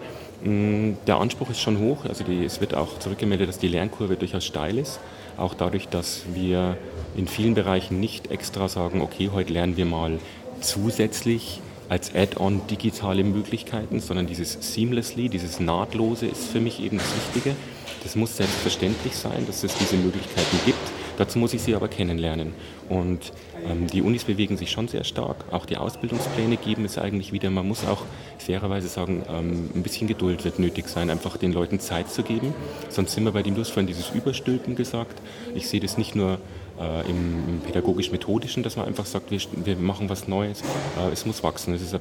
Mm, 0.42 0.92
der 1.07 1.18
Anspruch 1.18 1.50
ist 1.50 1.61
schon 1.61 1.78
hoch. 1.78 2.04
Also 2.04 2.25
die, 2.25 2.45
es 2.45 2.61
wird 2.61 2.75
auch 2.75 2.99
zurückgemeldet, 2.99 3.49
dass 3.49 3.59
die 3.59 3.68
Lernkurve 3.68 4.16
durchaus 4.16 4.45
steil 4.45 4.78
ist. 4.78 5.00
Auch 5.37 5.54
dadurch, 5.54 5.88
dass 5.88 6.23
wir 6.35 6.76
in 7.16 7.28
vielen 7.28 7.54
Bereichen 7.54 8.00
nicht 8.00 8.30
extra 8.30 8.68
sagen, 8.68 9.00
okay, 9.00 9.30
heute 9.33 9.52
lernen 9.52 9.76
wir 9.76 9.87
mal 9.87 10.18
zusätzlich 10.61 11.61
als 11.88 12.14
Add-on 12.14 12.66
digitale 12.66 13.25
Möglichkeiten, 13.25 14.00
sondern 14.00 14.26
dieses 14.26 14.59
Seamlessly, 14.61 15.28
dieses 15.28 15.59
Nahtlose 15.59 16.26
ist 16.26 16.49
für 16.49 16.61
mich 16.61 16.83
eben 16.83 16.99
das 16.99 17.14
Wichtige. 17.16 17.57
Das 18.02 18.14
muss 18.14 18.37
selbstverständlich 18.37 19.14
sein, 19.14 19.47
dass 19.47 19.64
es 19.64 19.75
diese 19.76 19.97
Möglichkeiten 19.97 20.59
gibt. 20.66 20.88
Dazu 21.18 21.40
muss 21.40 21.52
ich 21.52 21.62
sie 21.62 21.75
aber 21.75 21.88
kennenlernen. 21.88 22.52
Und 22.88 23.32
ähm, 23.66 23.88
die 23.88 24.02
Unis 24.02 24.22
bewegen 24.22 24.56
sich 24.56 24.70
schon 24.70 24.87
sehr 24.87 25.02
stark. 25.02 25.44
Auch 25.50 25.66
die 25.66 25.76
Ausbildungspläne 25.76 26.56
geben 26.56 26.84
es 26.84 26.96
eigentlich 26.96 27.32
wieder. 27.32 27.50
Man 27.50 27.66
muss 27.66 27.84
auch 27.84 28.04
fairerweise 28.38 28.87
sagen, 28.87 29.25
ähm, 29.28 29.68
ein 29.75 29.82
bisschen 29.82 30.06
Geduld 30.06 30.44
wird 30.44 30.60
nötig 30.60 30.88
sein, 30.88 31.10
einfach 31.10 31.37
den 31.37 31.52
Leuten 31.52 31.80
Zeit 31.80 32.08
zu 32.08 32.22
geben. 32.22 32.54
Sonst 32.88 33.14
sind 33.14 33.25
wir 33.25 33.32
bei 33.32 33.42
dem, 33.42 33.56
du 33.56 33.62
hast 33.62 33.70
vorhin 33.70 33.88
dieses 33.88 34.10
Überstülpen 34.10 34.76
gesagt. 34.76 35.20
Ich 35.56 35.68
sehe 35.68 35.80
das 35.80 35.98
nicht 35.98 36.14
nur 36.14 36.38
äh, 36.80 37.10
im, 37.10 37.62
pädagogisch-methodischen, 37.66 38.62
dass 38.62 38.76
man 38.76 38.87
einfach 38.87 39.06
sagt, 39.06 39.32
wir, 39.32 39.40
wir 39.64 39.75
machen 39.75 40.08
was 40.08 40.28
Neues. 40.28 40.60
Äh, 40.60 41.12
es 41.12 41.26
muss 41.26 41.42
wachsen. 41.42 41.75
Es 41.75 41.82
ist 41.82 41.98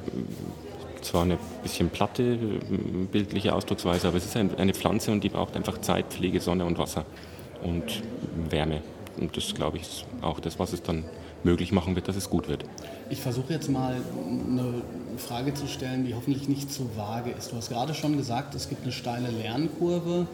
zwar 1.02 1.22
eine 1.22 1.38
bisschen 1.64 1.90
platte 1.90 2.38
bildliche 3.10 3.52
Ausdrucksweise, 3.52 4.06
aber 4.06 4.18
es 4.18 4.26
ist 4.26 4.36
eine 4.36 4.74
Pflanze 4.74 5.10
und 5.10 5.24
die 5.24 5.28
braucht 5.28 5.56
einfach 5.56 5.80
Zeit, 5.80 6.06
Pflege, 6.10 6.40
Sonne 6.40 6.64
und 6.64 6.78
Wasser 6.78 7.04
und 7.62 8.02
Wärme. 8.50 8.80
Und 9.18 9.36
das, 9.36 9.54
glaube 9.54 9.76
ich, 9.76 9.82
ist 9.82 10.04
auch 10.22 10.40
das, 10.40 10.58
was 10.58 10.72
es 10.72 10.82
dann 10.82 11.04
möglich 11.44 11.72
machen 11.72 11.94
wird, 11.94 12.08
dass 12.08 12.16
es 12.16 12.30
gut 12.30 12.48
wird. 12.48 12.64
Ich 13.10 13.20
versuche 13.20 13.52
jetzt 13.52 13.70
mal 13.70 13.96
eine 14.48 14.82
Frage 15.16 15.54
zu 15.54 15.66
stellen, 15.66 16.04
die 16.04 16.14
hoffentlich 16.14 16.48
nicht 16.48 16.72
zu 16.72 16.88
vage 16.96 17.30
ist. 17.30 17.52
Du 17.52 17.56
hast 17.56 17.68
gerade 17.68 17.94
schon 17.94 18.16
gesagt, 18.16 18.54
es 18.54 18.68
gibt 18.68 18.82
eine 18.82 18.92
steile 18.92 19.30
Lernkurve. 19.30 20.26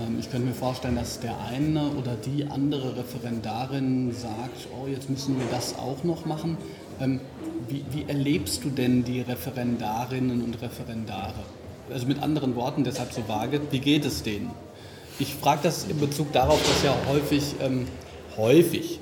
Ähm, 0.00 0.18
ich 0.18 0.30
könnte 0.30 0.46
mir 0.46 0.54
vorstellen, 0.54 0.96
dass 0.96 1.20
der 1.20 1.38
eine 1.40 1.90
oder 1.90 2.14
die 2.14 2.46
andere 2.46 2.96
Referendarin 2.96 4.12
sagt, 4.12 4.68
oh, 4.72 4.86
jetzt 4.86 5.10
müssen 5.10 5.38
wir 5.38 5.46
das 5.50 5.78
auch 5.78 6.04
noch 6.04 6.24
machen. 6.26 6.56
Ähm, 7.00 7.20
wie, 7.68 7.84
wie 7.90 8.08
erlebst 8.08 8.64
du 8.64 8.70
denn 8.70 9.04
die 9.04 9.20
Referendarinnen 9.20 10.42
und 10.42 10.60
Referendare? 10.62 11.34
Also 11.92 12.06
mit 12.06 12.22
anderen 12.22 12.56
Worten, 12.56 12.84
deshalb 12.84 13.12
so 13.12 13.28
vage, 13.28 13.60
wie 13.70 13.78
geht 13.78 14.04
es 14.04 14.22
denen? 14.22 14.50
Ich 15.18 15.34
frage 15.34 15.60
das 15.62 15.84
in 15.84 15.98
Bezug 15.98 16.32
darauf, 16.32 16.60
dass 16.60 16.82
ja 16.82 16.94
häufig 17.08 17.54
ähm, 17.60 17.86
häufig 18.36 19.00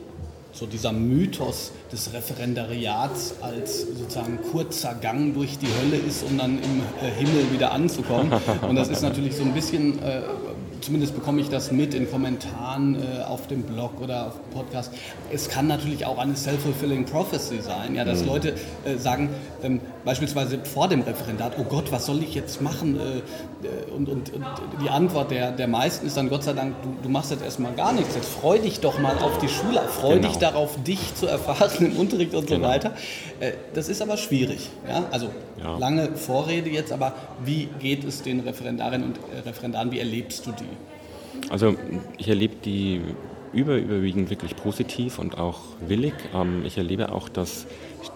so 0.53 0.67
dieser 0.67 0.93
Mythos 0.93 1.73
des 1.91 2.13
Referendariats 2.13 3.35
als 3.41 3.89
sozusagen 3.99 4.39
kurzer 4.53 4.95
Gang 4.95 5.35
durch 5.35 5.59
die 5.59 5.67
Hölle 5.67 5.97
ist, 5.97 6.23
um 6.23 6.39
dann 6.39 6.59
im 6.63 6.81
äh, 7.03 7.11
Himmel 7.11 7.53
wieder 7.53 7.73
anzukommen. 7.73 8.33
Und 8.69 8.77
das 8.77 8.89
ist 8.89 9.03
natürlich 9.03 9.35
so 9.35 9.43
ein 9.43 9.53
bisschen 9.53 10.01
äh, 10.01 10.23
zumindest 10.85 11.15
bekomme 11.15 11.41
ich 11.41 11.49
das 11.49 11.73
mit 11.73 11.95
in 11.95 12.11
Kommentaren 12.11 12.97
äh, 12.97 13.23
auf 13.25 13.47
dem 13.47 13.63
Blog 13.63 14.01
oder 14.01 14.29
auf 14.29 14.35
dem 14.35 14.51
Podcast. 14.53 14.93
Es 15.33 15.49
kann 15.49 15.67
natürlich 15.67 16.05
auch 16.05 16.19
eine 16.19 16.37
self-fulfilling 16.37 17.07
prophecy 17.07 17.61
sein, 17.63 17.95
ja, 17.95 18.05
dass 18.05 18.21
mhm. 18.21 18.27
Leute 18.27 18.55
äh, 18.85 18.97
sagen, 18.97 19.31
ähm, 19.63 19.81
beispielsweise 20.05 20.59
vor 20.65 20.89
dem 20.89 21.03
Referendat, 21.03 21.55
oh 21.59 21.65
Gott, 21.65 21.91
was 21.91 22.07
soll 22.07 22.23
ich 22.23 22.35
jetzt 22.35 22.61
machen? 22.61 22.99
Äh, 22.99 23.19
äh 23.67 23.91
und, 23.95 24.09
und, 24.09 24.33
und, 24.33 24.45
die 24.83 24.91
Antwort 24.91 25.31
der, 25.31 25.53
der 25.53 25.69
meisten 25.69 26.07
ist 26.07 26.17
dann, 26.17 26.29
Gott 26.29 26.45
sei 26.45 26.53
Dank, 26.53 26.75
du, 26.83 26.95
du 27.03 27.09
machst 27.09 27.31
jetzt 27.31 27.43
erstmal 27.43 27.73
gar 27.75 27.93
nichts. 27.93 28.15
Jetzt 28.15 28.29
freu 28.29 28.59
dich 28.59 28.81
doch 28.81 28.99
mal 28.99 29.17
auf 29.19 29.39
die 29.39 29.49
Schule, 29.49 29.81
freu 29.89 30.17
genau. 30.17 30.29
dich 30.29 30.37
darauf, 30.37 30.83
dich 30.83 31.15
zu 31.15 31.27
erfahren 31.27 31.71
im 31.81 31.97
Unterricht 31.97 32.35
und 32.35 32.47
genau. 32.47 32.67
so 32.67 32.73
weiter. 32.73 32.93
Äh, 33.41 33.53
das 33.75 33.89
ist 33.89 34.03
aber 34.03 34.17
schwierig. 34.17 34.71
Ja? 34.89 35.05
Also 35.11 35.31
ja. 35.59 35.77
lange 35.79 36.17
Vorrede 36.17 36.71
jetzt, 36.71 36.93
aber 36.93 37.15
wie 37.45 37.69
geht 37.79 38.05
es 38.05 38.23
den 38.23 38.41
Referendarinnen 38.41 39.09
und 39.09 39.19
Referendaren, 39.47 39.91
wie 39.91 39.99
erlebst 39.99 40.47
du 40.47 40.53
die? 40.53 41.51
Also 41.51 41.75
ich 42.19 42.29
erlebe 42.29 42.55
die 42.65 43.01
über, 43.55 43.77
überwiegend 43.77 44.31
wirklich 44.31 44.57
positiv 44.57 45.19
und 45.19 45.39
auch 45.39 45.61
willig. 45.87 46.15
Ähm, 46.35 46.65
ich 46.65 46.77
erlebe 46.77 47.13
auch, 47.13 47.29
dass 47.29 47.67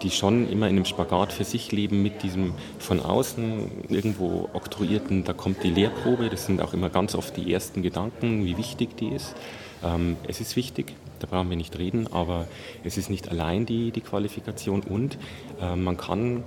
die 0.02 0.10
schon 0.10 0.48
immer 0.50 0.68
in 0.68 0.76
einem 0.76 0.84
Spagat 0.84 1.32
für 1.32 1.44
sich 1.44 1.72
leben 1.72 2.02
mit 2.02 2.22
diesem 2.22 2.52
von 2.78 3.00
außen 3.00 3.70
irgendwo 3.88 4.48
oktroyierten, 4.52 5.24
da 5.24 5.32
kommt 5.32 5.62
die 5.62 5.70
Lehrprobe, 5.70 6.28
das 6.28 6.46
sind 6.46 6.60
auch 6.60 6.74
immer 6.74 6.90
ganz 6.90 7.14
oft 7.14 7.36
die 7.36 7.52
ersten 7.52 7.82
Gedanken, 7.82 8.44
wie 8.44 8.56
wichtig 8.56 8.96
die 8.96 9.08
ist. 9.08 9.34
Ähm, 9.82 10.16
es 10.26 10.40
ist 10.40 10.56
wichtig, 10.56 10.94
da 11.20 11.26
brauchen 11.26 11.50
wir 11.50 11.56
nicht 11.56 11.78
reden, 11.78 12.06
aber 12.12 12.46
es 12.84 12.98
ist 12.98 13.10
nicht 13.10 13.30
allein 13.30 13.66
die, 13.66 13.90
die 13.90 14.00
Qualifikation 14.00 14.82
und 14.82 15.18
äh, 15.60 15.74
man 15.76 15.96
kann 15.96 16.42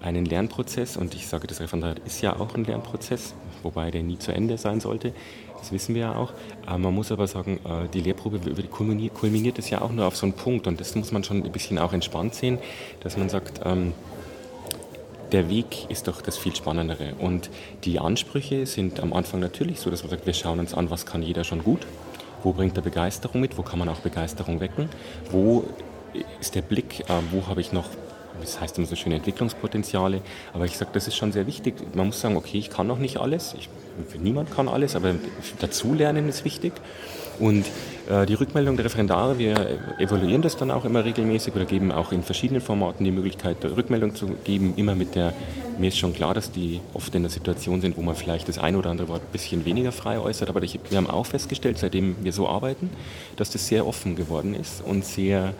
einen 0.00 0.24
Lernprozess, 0.24 0.96
und 0.96 1.14
ich 1.14 1.26
sage, 1.26 1.46
das 1.46 1.60
Referendariat 1.60 2.00
ist 2.06 2.22
ja 2.22 2.38
auch 2.38 2.54
ein 2.54 2.64
Lernprozess, 2.64 3.34
wobei 3.62 3.90
der 3.90 4.02
nie 4.02 4.18
zu 4.18 4.32
Ende 4.32 4.58
sein 4.58 4.80
sollte, 4.80 5.12
das 5.58 5.72
wissen 5.72 5.94
wir 5.94 6.02
ja 6.02 6.14
auch. 6.14 6.32
Äh, 6.68 6.78
man 6.78 6.94
muss 6.94 7.10
aber 7.10 7.26
sagen, 7.26 7.58
äh, 7.64 7.88
die 7.92 8.00
Lehrprobe 8.00 8.38
kulminiert, 8.64 9.58
es 9.58 9.70
ja 9.70 9.82
auch 9.82 9.90
nur 9.90 10.06
auf 10.06 10.16
so 10.16 10.26
einen 10.26 10.34
Punkt. 10.34 10.66
Und 10.66 10.80
das 10.80 10.94
muss 10.94 11.12
man 11.12 11.24
schon 11.24 11.42
ein 11.42 11.52
bisschen 11.52 11.78
auch 11.78 11.92
entspannt 11.92 12.34
sehen, 12.34 12.58
dass 13.00 13.16
man 13.16 13.28
sagt, 13.28 13.60
ähm, 13.64 13.92
der 15.32 15.50
Weg 15.50 15.90
ist 15.90 16.06
doch 16.06 16.22
das 16.22 16.38
viel 16.38 16.54
Spannendere. 16.54 17.14
Und 17.18 17.50
die 17.84 17.98
Ansprüche 17.98 18.66
sind 18.66 19.00
am 19.00 19.12
Anfang 19.12 19.40
natürlich 19.40 19.80
so, 19.80 19.90
dass 19.90 20.02
man 20.02 20.10
sagt, 20.10 20.26
wir 20.26 20.34
schauen 20.34 20.60
uns 20.60 20.74
an, 20.74 20.90
was 20.90 21.04
kann 21.06 21.22
jeder 21.22 21.44
schon 21.44 21.64
gut, 21.64 21.86
wo 22.42 22.52
bringt 22.52 22.76
er 22.76 22.82
Begeisterung 22.82 23.40
mit, 23.40 23.58
wo 23.58 23.62
kann 23.62 23.78
man 23.78 23.88
auch 23.88 23.98
Begeisterung 24.00 24.60
wecken, 24.60 24.88
wo 25.30 25.64
ist 26.40 26.54
der 26.54 26.62
Blick, 26.62 27.00
äh, 27.00 27.12
wo 27.32 27.48
habe 27.48 27.60
ich 27.60 27.72
noch 27.72 27.88
das 28.40 28.60
heißt 28.60 28.78
immer 28.78 28.86
so 28.86 28.96
schöne 28.96 29.16
Entwicklungspotenziale, 29.16 30.20
aber 30.52 30.64
ich 30.64 30.76
sage, 30.76 30.90
das 30.92 31.08
ist 31.08 31.16
schon 31.16 31.32
sehr 31.32 31.46
wichtig. 31.46 31.74
Man 31.94 32.06
muss 32.06 32.20
sagen, 32.20 32.36
okay, 32.36 32.58
ich 32.58 32.70
kann 32.70 32.86
noch 32.86 32.98
nicht 32.98 33.18
alles, 33.18 33.54
ich, 33.58 33.68
niemand 34.18 34.54
kann 34.54 34.68
alles, 34.68 34.96
aber 34.96 35.14
dazulernen 35.60 36.28
ist 36.28 36.44
wichtig. 36.44 36.72
Und 37.38 37.66
die 38.26 38.34
Rückmeldung 38.34 38.76
der 38.76 38.84
Referendare, 38.84 39.38
wir 39.38 39.78
evaluieren 39.98 40.42
das 40.42 40.56
dann 40.56 40.70
auch 40.70 40.84
immer 40.84 41.04
regelmäßig 41.04 41.54
oder 41.54 41.64
geben 41.64 41.90
auch 41.90 42.12
in 42.12 42.22
verschiedenen 42.22 42.60
Formaten 42.60 43.04
die 43.04 43.10
Möglichkeit, 43.10 43.64
Rückmeldung 43.64 44.14
zu 44.14 44.28
geben, 44.44 44.74
immer 44.76 44.94
mit 44.94 45.14
der, 45.14 45.32
mir 45.78 45.88
ist 45.88 45.98
schon 45.98 46.14
klar, 46.14 46.32
dass 46.32 46.52
die 46.52 46.80
oft 46.94 47.14
in 47.14 47.22
der 47.22 47.30
Situation 47.30 47.80
sind, 47.80 47.96
wo 47.96 48.02
man 48.02 48.14
vielleicht 48.14 48.48
das 48.48 48.58
ein 48.58 48.76
oder 48.76 48.90
andere 48.90 49.08
Wort 49.08 49.22
ein 49.22 49.32
bisschen 49.32 49.64
weniger 49.64 49.90
frei 49.90 50.20
äußert, 50.20 50.48
aber 50.48 50.62
wir 50.62 50.96
haben 50.96 51.10
auch 51.10 51.26
festgestellt, 51.26 51.78
seitdem 51.78 52.16
wir 52.22 52.32
so 52.32 52.48
arbeiten, 52.48 52.90
dass 53.36 53.50
das 53.50 53.66
sehr 53.66 53.86
offen 53.86 54.14
geworden 54.14 54.54
ist 54.54 54.84
und 54.84 55.04
sehr 55.04 55.54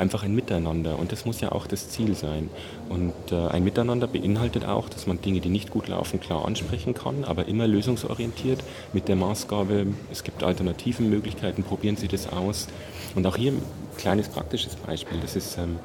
einfach 0.00 0.24
ein 0.24 0.34
Miteinander. 0.34 0.98
Und 0.98 1.12
das 1.12 1.24
muss 1.24 1.40
ja 1.40 1.52
auch 1.52 1.66
das 1.66 1.90
Ziel 1.90 2.16
sein. 2.16 2.48
Und 2.88 3.12
äh, 3.30 3.48
ein 3.48 3.62
Miteinander 3.62 4.06
beinhaltet 4.06 4.64
auch, 4.64 4.88
dass 4.88 5.06
man 5.06 5.20
Dinge, 5.20 5.40
die 5.40 5.50
nicht 5.50 5.70
gut 5.70 5.88
laufen, 5.88 6.18
klar 6.18 6.44
ansprechen 6.46 6.94
kann, 6.94 7.24
aber 7.24 7.46
immer 7.46 7.66
lösungsorientiert 7.68 8.64
mit 8.92 9.08
der 9.08 9.16
Maßgabe, 9.16 9.86
es 10.10 10.24
gibt 10.24 10.42
alternative 10.42 11.02
Möglichkeiten, 11.02 11.62
probieren 11.62 11.89
Sie 11.96 12.08
das 12.08 12.32
aus. 12.32 12.68
Und 13.14 13.26
auch 13.26 13.36
hier 13.36 13.52
ein 13.52 13.62
kleines 13.96 14.28
praktisches 14.28 14.76
Beispiel. 14.76 15.18
Das 15.20 15.36
ist, 15.36 15.58
ähm, 15.58 15.78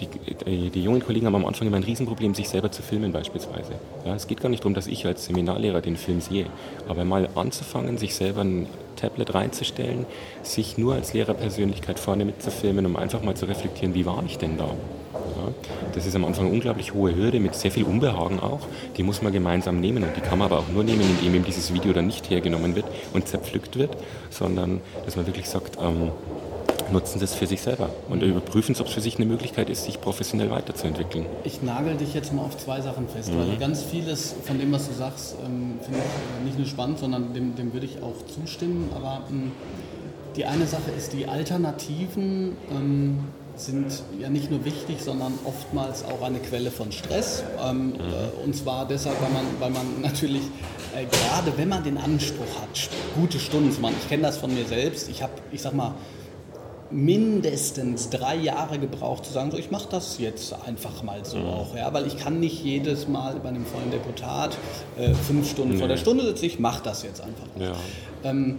die, 0.00 0.70
die, 0.70 0.82
jungen 0.82 1.00
Kollegen 1.00 1.26
haben 1.26 1.34
am 1.34 1.44
Anfang 1.44 1.66
immer 1.66 1.76
ein 1.76 1.82
Riesenproblem, 1.82 2.34
sich 2.34 2.48
selber 2.48 2.70
zu 2.70 2.82
filmen 2.82 3.12
beispielsweise. 3.12 3.72
Ja, 4.04 4.14
es 4.14 4.26
geht 4.26 4.40
gar 4.40 4.48
nicht 4.48 4.60
darum, 4.62 4.74
dass 4.74 4.86
ich 4.86 5.06
als 5.06 5.26
Seminarlehrer 5.26 5.80
den 5.80 5.96
Film 5.96 6.20
sehe, 6.20 6.46
aber 6.88 7.04
mal 7.04 7.28
anzufangen, 7.34 7.98
sich 7.98 8.14
selber 8.14 8.42
ein 8.42 8.66
Tablet 8.96 9.34
reinzustellen, 9.34 10.06
sich 10.42 10.78
nur 10.78 10.94
als 10.94 11.12
Lehrerpersönlichkeit 11.12 11.98
vorne 11.98 12.24
mitzufilmen, 12.24 12.86
um 12.86 12.96
einfach 12.96 13.22
mal 13.22 13.36
zu 13.36 13.46
reflektieren, 13.46 13.94
wie 13.94 14.06
war 14.06 14.22
ich 14.26 14.38
denn 14.38 14.56
da? 14.58 14.74
Ja, 15.12 15.52
das 15.94 16.06
ist 16.06 16.14
am 16.14 16.24
Anfang 16.24 16.46
eine 16.46 16.54
unglaublich 16.54 16.94
hohe 16.94 17.14
Hürde 17.14 17.40
mit 17.40 17.54
sehr 17.54 17.70
viel 17.70 17.84
Unbehagen 17.84 18.40
auch. 18.40 18.60
Die 18.96 19.02
muss 19.02 19.22
man 19.22 19.32
gemeinsam 19.32 19.80
nehmen 19.80 20.04
und 20.04 20.16
die 20.16 20.20
kann 20.20 20.38
man 20.38 20.46
aber 20.46 20.60
auch 20.60 20.68
nur 20.68 20.84
nehmen, 20.84 21.02
indem 21.02 21.34
eben 21.34 21.44
dieses 21.44 21.72
Video 21.74 21.92
dann 21.92 22.06
nicht 22.06 22.30
hergenommen 22.30 22.76
wird 22.76 22.86
und 23.12 23.26
zerpflückt 23.26 23.76
wird, 23.76 23.96
sondern 24.30 24.80
dass 25.04 25.16
man 25.16 25.26
wirklich 25.26 25.48
sagt, 25.48 25.78
ähm, 25.80 26.12
nutzen 26.92 27.20
das 27.20 27.34
für 27.34 27.46
sich 27.46 27.60
selber 27.60 27.90
und 28.08 28.22
überprüfen, 28.22 28.74
ob 28.80 28.86
es 28.86 28.92
für 28.92 29.00
sich 29.00 29.16
eine 29.16 29.26
Möglichkeit 29.26 29.70
ist, 29.70 29.84
sich 29.84 30.00
professionell 30.00 30.50
weiterzuentwickeln. 30.50 31.26
Ich 31.44 31.62
nagel 31.62 31.96
dich 31.96 32.14
jetzt 32.14 32.32
mal 32.32 32.42
auf 32.42 32.56
zwei 32.56 32.80
Sachen 32.80 33.08
fest, 33.08 33.32
mhm. 33.32 33.38
weil 33.38 33.56
ganz 33.58 33.82
vieles 33.82 34.34
von 34.44 34.58
dem, 34.58 34.72
was 34.72 34.88
du 34.88 34.94
sagst, 34.94 35.36
ähm, 35.44 35.78
finde 35.82 36.00
ich 36.00 36.04
äh, 36.04 36.44
nicht 36.44 36.58
nur 36.58 36.66
spannend, 36.66 36.98
sondern 36.98 37.32
dem, 37.32 37.54
dem 37.54 37.72
würde 37.72 37.86
ich 37.86 38.02
auch 38.02 38.14
zustimmen. 38.26 38.90
Aber 38.94 39.22
ähm, 39.30 39.52
die 40.36 40.44
eine 40.44 40.66
Sache 40.66 40.90
ist, 40.96 41.12
die 41.12 41.26
Alternativen 41.26 42.56
ähm, 42.70 43.18
sind 43.66 44.02
ja 44.18 44.28
nicht 44.28 44.50
nur 44.50 44.64
wichtig, 44.64 44.96
sondern 45.00 45.32
oftmals 45.44 46.04
auch 46.04 46.22
eine 46.22 46.38
Quelle 46.38 46.70
von 46.70 46.92
Stress. 46.92 47.44
Ähm, 47.62 47.88
mhm. 47.88 47.94
äh, 47.94 48.44
und 48.44 48.56
zwar 48.56 48.86
deshalb, 48.86 49.20
weil 49.20 49.30
man, 49.30 49.44
weil 49.58 49.70
man 49.70 50.00
natürlich, 50.02 50.42
äh, 50.94 51.04
gerade 51.04 51.56
wenn 51.56 51.68
man 51.68 51.84
den 51.84 51.98
Anspruch 51.98 52.60
hat, 52.60 52.90
gute 53.14 53.38
Stunden 53.38 53.72
zu 53.72 53.80
machen, 53.80 53.94
ich 54.00 54.08
kenne 54.08 54.22
das 54.22 54.38
von 54.38 54.54
mir 54.54 54.64
selbst, 54.64 55.08
ich 55.08 55.22
habe, 55.22 55.32
ich 55.52 55.62
sag 55.62 55.74
mal, 55.74 55.94
mindestens 56.90 58.10
drei 58.10 58.34
Jahre 58.34 58.78
gebraucht 58.78 59.24
zu 59.24 59.32
sagen, 59.32 59.50
so 59.52 59.56
ich 59.56 59.70
mache 59.70 59.88
das 59.90 60.18
jetzt 60.18 60.52
einfach 60.66 61.02
mal 61.02 61.24
so 61.24 61.38
mhm. 61.38 61.46
auch, 61.46 61.76
ja, 61.76 61.92
weil 61.92 62.06
ich 62.06 62.18
kann 62.18 62.40
nicht 62.40 62.64
jedes 62.64 63.06
Mal 63.06 63.36
bei 63.40 63.50
einem 63.50 63.64
vollen 63.64 63.90
Deputat 63.90 64.56
äh, 64.98 65.14
fünf 65.14 65.48
Stunden 65.48 65.74
nee. 65.74 65.78
vor 65.78 65.88
der 65.88 65.98
Stunde 65.98 66.24
sitzen, 66.24 66.46
ich 66.46 66.58
mache 66.58 66.82
das 66.82 67.02
jetzt 67.02 67.20
einfach. 67.20 67.46
Ja. 67.58 67.72
Ähm, 68.24 68.58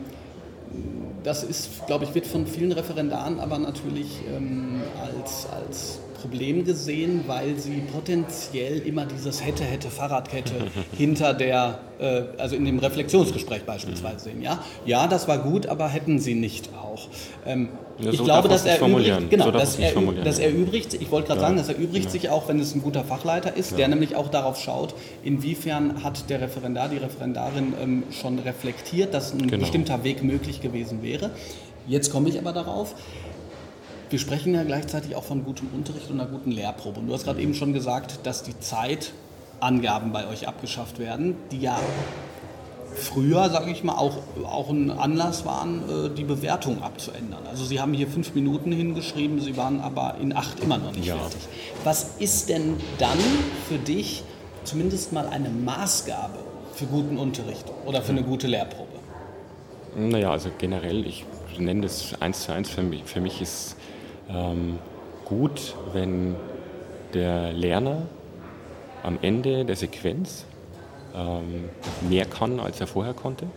das 1.23 1.43
ist, 1.43 1.85
glaube 1.87 2.05
ich, 2.05 2.15
wird 2.15 2.27
von 2.27 2.47
vielen 2.47 2.71
Referendaren 2.71 3.39
aber 3.39 3.57
natürlich 3.59 4.07
ähm, 4.35 4.81
als, 4.99 5.47
als 5.47 5.99
Problem 6.21 6.63
gesehen, 6.63 7.23
weil 7.27 7.57
sie 7.57 7.81
potenziell 7.91 8.79
immer 8.79 9.05
dieses 9.05 9.43
hätte, 9.43 9.63
hätte, 9.63 9.89
Fahrradkette 9.89 10.53
hinter 10.97 11.33
der, 11.33 11.79
äh, 11.99 12.23
also 12.37 12.55
in 12.55 12.65
dem 12.65 12.79
Reflexionsgespräch 12.79 13.63
beispielsweise 13.63 14.25
sehen. 14.25 14.41
Ja, 14.41 14.63
ja, 14.85 15.07
das 15.07 15.27
war 15.27 15.39
gut, 15.39 15.65
aber 15.65 15.87
hätten 15.87 16.19
sie 16.19 16.35
nicht 16.35 16.69
auch. 16.75 17.07
Ähm, 17.45 17.69
ja, 18.01 18.11
so 18.11 18.11
ich 18.11 18.23
glaube, 18.23 18.49
dass 18.49 18.65
er 18.65 18.79
übricht, 18.79 19.29
genau, 19.29 19.45
so 19.45 19.51
dass, 19.51 19.77
er, 19.77 19.93
dass 20.23 20.39
er 20.39 20.51
übricht, 20.51 20.93
ich 20.93 21.11
wollte 21.11 21.27
gerade 21.27 21.41
ja. 21.41 21.47
sagen, 21.47 21.57
dass 21.57 21.69
er 21.69 21.77
übricht 21.77 22.05
ja. 22.05 22.11
sich 22.11 22.29
auch, 22.29 22.47
wenn 22.47 22.59
es 22.59 22.73
ein 22.73 22.81
guter 22.81 23.03
Fachleiter 23.03 23.55
ist, 23.55 23.77
der 23.77 23.87
nämlich 23.87 24.15
auch 24.15 24.29
darauf 24.29 24.59
schaut, 24.59 24.93
inwiefern 25.23 26.03
hat 26.03 26.29
der 26.29 26.41
Referendar, 26.41 26.89
die 26.89 26.97
Referendarin 26.97 27.73
ähm, 27.81 28.03
schon 28.11 28.39
reflektiert, 28.39 29.13
dass 29.13 29.33
ein 29.33 29.47
genau. 29.47 29.61
bestimmter 29.61 30.03
Weg 30.03 30.23
möglich 30.23 30.61
gewesen 30.61 31.03
wäre. 31.03 31.31
Jetzt 31.87 32.11
komme 32.11 32.29
ich 32.29 32.39
aber 32.39 32.53
darauf. 32.53 32.95
Wir 34.09 34.19
sprechen 34.19 34.53
ja 34.53 34.63
gleichzeitig 34.63 35.15
auch 35.15 35.23
von 35.23 35.43
gutem 35.45 35.69
Unterricht 35.73 36.09
und 36.09 36.19
einer 36.19 36.29
guten 36.29 36.51
Lehrprobe. 36.51 36.99
Und 36.99 37.07
du 37.07 37.13
hast 37.13 37.23
gerade 37.23 37.41
eben 37.41 37.53
schon 37.53 37.71
gesagt, 37.71 38.19
dass 38.23 38.43
die 38.43 38.59
Zeitangaben 38.59 40.11
bei 40.11 40.27
euch 40.27 40.47
abgeschafft 40.47 40.99
werden, 40.99 41.35
die 41.51 41.61
ja 41.61 41.79
früher, 42.95 43.49
sage 43.49 43.71
ich 43.71 43.83
mal, 43.83 43.95
auch, 43.95 44.17
auch 44.43 44.69
ein 44.69 44.91
Anlass 44.91 45.45
waren, 45.45 45.83
äh, 45.89 46.09
die 46.09 46.23
Bewertung 46.23 46.81
abzuändern. 46.81 47.45
Also 47.49 47.65
Sie 47.65 47.79
haben 47.79 47.93
hier 47.93 48.07
fünf 48.07 48.33
Minuten 48.35 48.71
hingeschrieben, 48.71 49.39
Sie 49.39 49.57
waren 49.57 49.79
aber 49.81 50.15
in 50.21 50.35
acht 50.35 50.59
immer 50.59 50.77
noch 50.77 50.91
nicht 50.93 51.07
ja. 51.07 51.17
fertig. 51.17 51.41
Was 51.83 52.17
ist 52.19 52.49
denn 52.49 52.77
dann 52.97 53.19
für 53.67 53.77
dich 53.77 54.23
zumindest 54.63 55.13
mal 55.13 55.27
eine 55.27 55.49
Maßgabe 55.49 56.39
für 56.73 56.85
guten 56.85 57.17
Unterricht 57.17 57.65
oder 57.85 58.01
für 58.01 58.11
eine 58.11 58.23
gute 58.23 58.47
Lehrprobe? 58.47 58.87
Naja, 59.95 60.31
also 60.31 60.49
generell, 60.57 61.05
ich 61.05 61.25
nenne 61.57 61.81
das 61.81 62.13
eins 62.21 62.43
zu 62.43 62.53
eins, 62.53 62.69
für 62.69 62.81
mich, 62.81 63.03
für 63.03 63.19
mich 63.19 63.41
ist 63.41 63.75
ähm, 64.29 64.79
gut, 65.25 65.75
wenn 65.93 66.35
der 67.13 67.51
Lerner 67.51 68.03
am 69.03 69.17
Ende 69.21 69.65
der 69.65 69.75
Sequenz 69.75 70.45
mehr 72.07 72.25
kann, 72.25 72.59
als 72.59 72.79
er 72.79 72.87
vorher 72.87 73.13
konnte, 73.13 73.47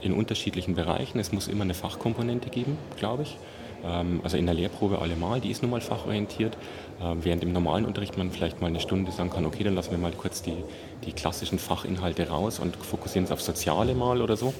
in 0.00 0.12
unterschiedlichen 0.12 0.74
Bereichen. 0.74 1.18
Es 1.18 1.32
muss 1.32 1.48
immer 1.48 1.64
eine 1.64 1.74
Fachkomponente 1.74 2.50
geben, 2.50 2.78
glaube 2.96 3.22
ich. 3.22 3.36
Ähm, 3.84 4.20
also 4.22 4.36
in 4.36 4.46
der 4.46 4.54
Lehrprobe 4.54 5.00
allemal, 5.00 5.40
die 5.40 5.50
ist 5.50 5.62
nun 5.62 5.70
mal 5.70 5.80
fachorientiert, 5.80 6.56
ähm, 7.02 7.18
während 7.22 7.42
im 7.42 7.52
normalen 7.52 7.84
Unterricht 7.84 8.16
man 8.16 8.30
vielleicht 8.30 8.60
mal 8.60 8.68
eine 8.68 8.80
Stunde 8.80 9.12
sagen 9.12 9.30
kann, 9.30 9.46
okay, 9.46 9.64
dann 9.64 9.74
lassen 9.74 9.92
wir 9.92 9.98
mal 9.98 10.12
kurz 10.12 10.42
die, 10.42 10.56
die 11.04 11.12
klassischen 11.12 11.58
Fachinhalte 11.58 12.28
raus 12.28 12.58
und 12.58 12.76
fokussieren 12.76 13.24
uns 13.24 13.32
auf 13.32 13.40
Soziale 13.40 13.94
mal 13.94 14.20
oder 14.22 14.36
so. 14.36 14.52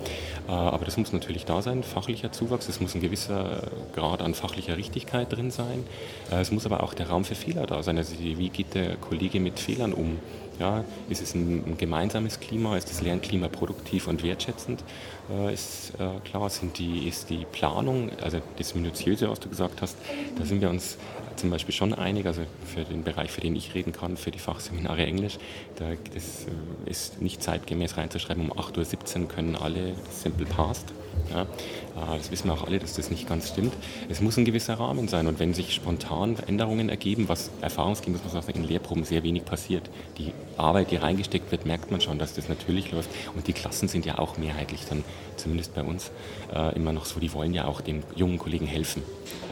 Äh, 0.48 0.52
aber 0.52 0.84
das 0.84 0.96
muss 0.96 1.12
natürlich 1.12 1.44
da 1.44 1.62
sein, 1.62 1.82
fachlicher 1.82 2.32
Zuwachs, 2.32 2.68
es 2.68 2.80
muss 2.80 2.94
ein 2.94 3.00
gewisser 3.00 3.62
Grad 3.94 4.22
an 4.22 4.34
fachlicher 4.34 4.76
Richtigkeit 4.76 5.32
drin 5.32 5.50
sein. 5.50 5.84
Äh, 6.30 6.40
es 6.40 6.50
muss 6.50 6.66
aber 6.66 6.82
auch 6.82 6.94
der 6.94 7.08
Raum 7.08 7.24
für 7.24 7.34
Fehler 7.34 7.66
da 7.66 7.82
sein. 7.82 7.98
Also 7.98 8.14
wie 8.18 8.48
geht 8.48 8.74
der 8.74 8.96
Kollege 8.96 9.40
mit 9.40 9.58
Fehlern 9.58 9.92
um? 9.92 10.18
Ja, 10.60 10.84
ist 11.08 11.22
es 11.22 11.34
ein, 11.34 11.64
ein, 11.66 11.78
gemeinsames 11.78 12.38
Klima? 12.38 12.76
Ist 12.76 12.90
das 12.90 13.00
Lernklima 13.00 13.48
produktiv 13.48 14.06
und 14.08 14.22
wertschätzend? 14.22 14.84
Äh, 15.30 15.54
ist 15.54 15.92
äh, 15.98 16.20
klar, 16.28 16.48
sind 16.50 16.78
die, 16.78 17.06
ist 17.06 17.30
die 17.30 17.46
Planung, 17.50 18.10
also 18.20 18.40
das 18.58 18.74
Minutiöse, 18.74 19.30
was 19.30 19.40
du 19.40 19.48
gesagt 19.48 19.80
hast, 19.80 19.96
da 20.36 20.44
sind 20.44 20.60
wir 20.60 20.70
uns 20.70 20.96
zum 21.36 21.50
Beispiel 21.50 21.74
schon 21.74 21.94
einig, 21.94 22.26
also 22.26 22.42
für 22.66 22.84
den 22.84 23.04
Bereich, 23.04 23.30
für 23.30 23.40
den 23.40 23.56
ich 23.56 23.74
reden 23.74 23.92
kann, 23.92 24.16
für 24.16 24.30
die 24.30 24.38
Fachseminare 24.38 25.06
Englisch, 25.06 25.38
da 25.76 25.86
das 26.12 26.46
äh, 26.46 26.90
ist 26.90 27.22
nicht 27.22 27.42
zeitgemäß 27.42 27.96
reinzuschreiben, 27.96 28.50
um 28.50 28.58
8.17 28.58 29.22
Uhr 29.22 29.28
können 29.28 29.56
alle 29.56 29.94
Simple 30.10 30.46
Past. 30.46 30.92
Ja, 31.32 31.46
das 32.16 32.30
wissen 32.30 32.48
wir 32.48 32.54
auch 32.54 32.66
alle, 32.66 32.78
dass 32.78 32.94
das 32.94 33.10
nicht 33.10 33.28
ganz 33.28 33.48
stimmt. 33.48 33.74
Es 34.08 34.20
muss 34.20 34.36
ein 34.36 34.44
gewisser 34.44 34.74
Rahmen 34.74 35.08
sein 35.08 35.26
und 35.26 35.38
wenn 35.38 35.54
sich 35.54 35.74
spontan 35.74 36.36
Veränderungen 36.36 36.88
ergeben, 36.88 37.28
was 37.28 37.50
erfahrungsgemäß 37.60 38.22
muss 38.22 38.32
man 38.32 38.42
sagen, 38.42 38.58
in 38.58 38.64
Lehrproben 38.64 39.04
sehr 39.04 39.22
wenig 39.22 39.44
passiert. 39.44 39.90
Die 40.18 40.32
Arbeit, 40.56 40.90
die 40.90 40.96
reingesteckt 40.96 41.50
wird, 41.50 41.66
merkt 41.66 41.90
man 41.90 42.00
schon, 42.00 42.18
dass 42.18 42.34
das 42.34 42.48
natürlich 42.48 42.90
läuft 42.92 43.10
und 43.34 43.46
die 43.46 43.52
Klassen 43.52 43.88
sind 43.88 44.06
ja 44.06 44.18
auch 44.18 44.38
mehrheitlich 44.38 44.82
dann, 44.88 45.04
zumindest 45.36 45.74
bei 45.74 45.82
uns, 45.82 46.10
äh, 46.54 46.74
immer 46.76 46.92
noch 46.92 47.06
so, 47.06 47.20
die 47.20 47.32
wollen 47.32 47.54
ja 47.54 47.64
auch 47.64 47.80
den 47.80 48.02
jungen 48.14 48.38
Kollegen 48.38 48.66
helfen 48.66 49.02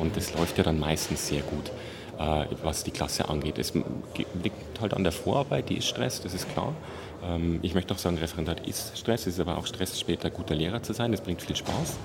und 0.00 0.16
das 0.16 0.35
läuft 0.35 0.59
ja 0.59 0.64
dann 0.64 0.78
meistens 0.78 1.28
sehr 1.28 1.42
gut 1.42 1.70
äh, 2.18 2.46
was 2.62 2.85
die 2.85 2.90
Klasse 2.90 3.28
angeht. 3.28 3.59
Es 3.59 3.72
liegt 3.74 4.81
halt 4.81 4.94
an 4.94 5.04
der 5.04 5.12
Vorarbeit, 5.12 5.68
die 5.68 5.76
ist 5.76 5.87
Stress, 5.87 6.20
das 6.20 6.35
ist 6.35 6.52
klar. 6.52 6.74
Ähm, 7.24 7.61
ich 7.62 7.74
möchte 7.74 7.94
auch 7.94 7.98
sagen, 7.98 8.18
Referendariat 8.18 8.66
ist 8.66 8.98
Stress, 8.98 9.22
es 9.22 9.35
ist 9.35 9.40
aber 9.40 9.57
auch 9.57 9.66
Stress, 9.66 9.98
später 9.98 10.31
guter 10.31 10.54
Lehrer 10.54 10.83
zu 10.83 10.92
sein. 10.92 11.12
Das 11.12 11.20
bringt 11.20 11.42
viel 11.42 11.57
Spaß. 11.57 11.96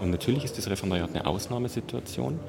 Und 0.00 0.10
natürlich 0.10 0.44
ist 0.44 0.58
das 0.58 0.68
Referendariat 0.68 1.10
eine 1.10 1.26
Ausnahmesituation, 1.26 2.40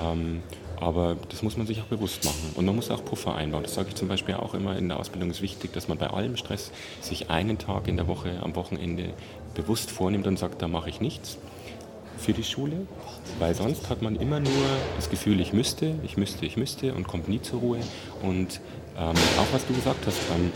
ähm, 0.00 0.42
aber 0.76 1.16
das 1.28 1.42
muss 1.42 1.56
man 1.56 1.66
sich 1.66 1.80
auch 1.80 1.86
bewusst 1.86 2.24
machen. 2.24 2.52
Und 2.54 2.64
man 2.64 2.76
muss 2.76 2.90
auch 2.90 3.04
Puffer 3.04 3.34
einbauen. 3.34 3.64
Das 3.64 3.74
sage 3.74 3.88
ich 3.88 3.96
zum 3.96 4.08
Beispiel 4.08 4.36
auch 4.36 4.54
immer 4.54 4.78
in 4.78 4.88
der 4.88 4.98
Ausbildung 4.98 5.30
ist 5.30 5.42
wichtig, 5.42 5.72
dass 5.72 5.88
man 5.88 5.98
bei 5.98 6.06
allem 6.06 6.36
Stress 6.36 6.70
sich 7.00 7.28
einen 7.28 7.58
Tag 7.58 7.88
in 7.88 7.96
der 7.96 8.06
Woche 8.06 8.40
am 8.42 8.54
Wochenende 8.54 9.12
bewusst 9.54 9.90
vornimmt 9.90 10.26
und 10.26 10.38
sagt, 10.38 10.62
da 10.62 10.68
mache 10.68 10.90
ich 10.90 11.00
nichts 11.00 11.38
für 12.18 12.32
die 12.32 12.44
Schule, 12.44 12.86
weil 13.38 13.54
sonst 13.54 13.88
hat 13.88 14.02
man 14.02 14.16
immer 14.16 14.40
nur 14.40 14.52
das 14.96 15.08
Gefühl, 15.08 15.40
ich 15.40 15.52
müsste, 15.52 15.94
ich 16.02 16.16
müsste, 16.16 16.44
ich 16.44 16.56
müsste 16.56 16.92
und 16.94 17.06
kommt 17.06 17.28
nie 17.28 17.40
zur 17.40 17.60
Ruhe. 17.60 17.80
Und 18.22 18.60
ähm, 18.98 19.14
auch 19.38 19.52
was 19.52 19.66
du 19.66 19.74
gesagt 19.74 20.06
hast, 20.06 20.18
ähm, 20.34 20.52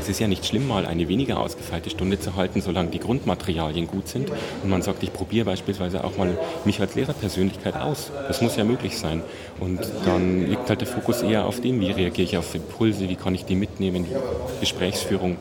es 0.00 0.08
ist 0.08 0.20
ja 0.20 0.28
nicht 0.28 0.46
schlimm, 0.46 0.68
mal 0.68 0.86
eine 0.86 1.08
weniger 1.08 1.40
ausgefeilte 1.40 1.90
Stunde 1.90 2.18
zu 2.18 2.36
halten, 2.36 2.60
solange 2.60 2.90
die 2.90 2.98
Grundmaterialien 2.98 3.86
gut 3.86 4.08
sind 4.08 4.30
und 4.62 4.70
man 4.70 4.82
sagt, 4.82 5.02
ich 5.02 5.12
probiere 5.12 5.46
beispielsweise 5.46 6.04
auch 6.04 6.16
mal 6.16 6.36
mich 6.64 6.80
als 6.80 6.94
Lehrerpersönlichkeit 6.94 7.76
aus. 7.76 8.10
Das 8.26 8.40
muss 8.40 8.56
ja 8.56 8.64
möglich 8.64 8.98
sein. 8.98 9.22
Und 9.60 9.80
dann 10.04 10.48
liegt 10.48 10.68
halt 10.68 10.80
der 10.80 10.88
Fokus 10.88 11.22
eher 11.22 11.46
auf 11.46 11.60
dem, 11.60 11.80
wie 11.80 11.90
reagiere 11.90 12.26
ich 12.26 12.36
auf 12.36 12.54
Impulse, 12.54 13.08
wie 13.08 13.16
kann 13.16 13.34
ich 13.34 13.44
die 13.44 13.56
mitnehmen, 13.56 14.04
die 14.04 14.60
Gesprächsführung, 14.60 15.36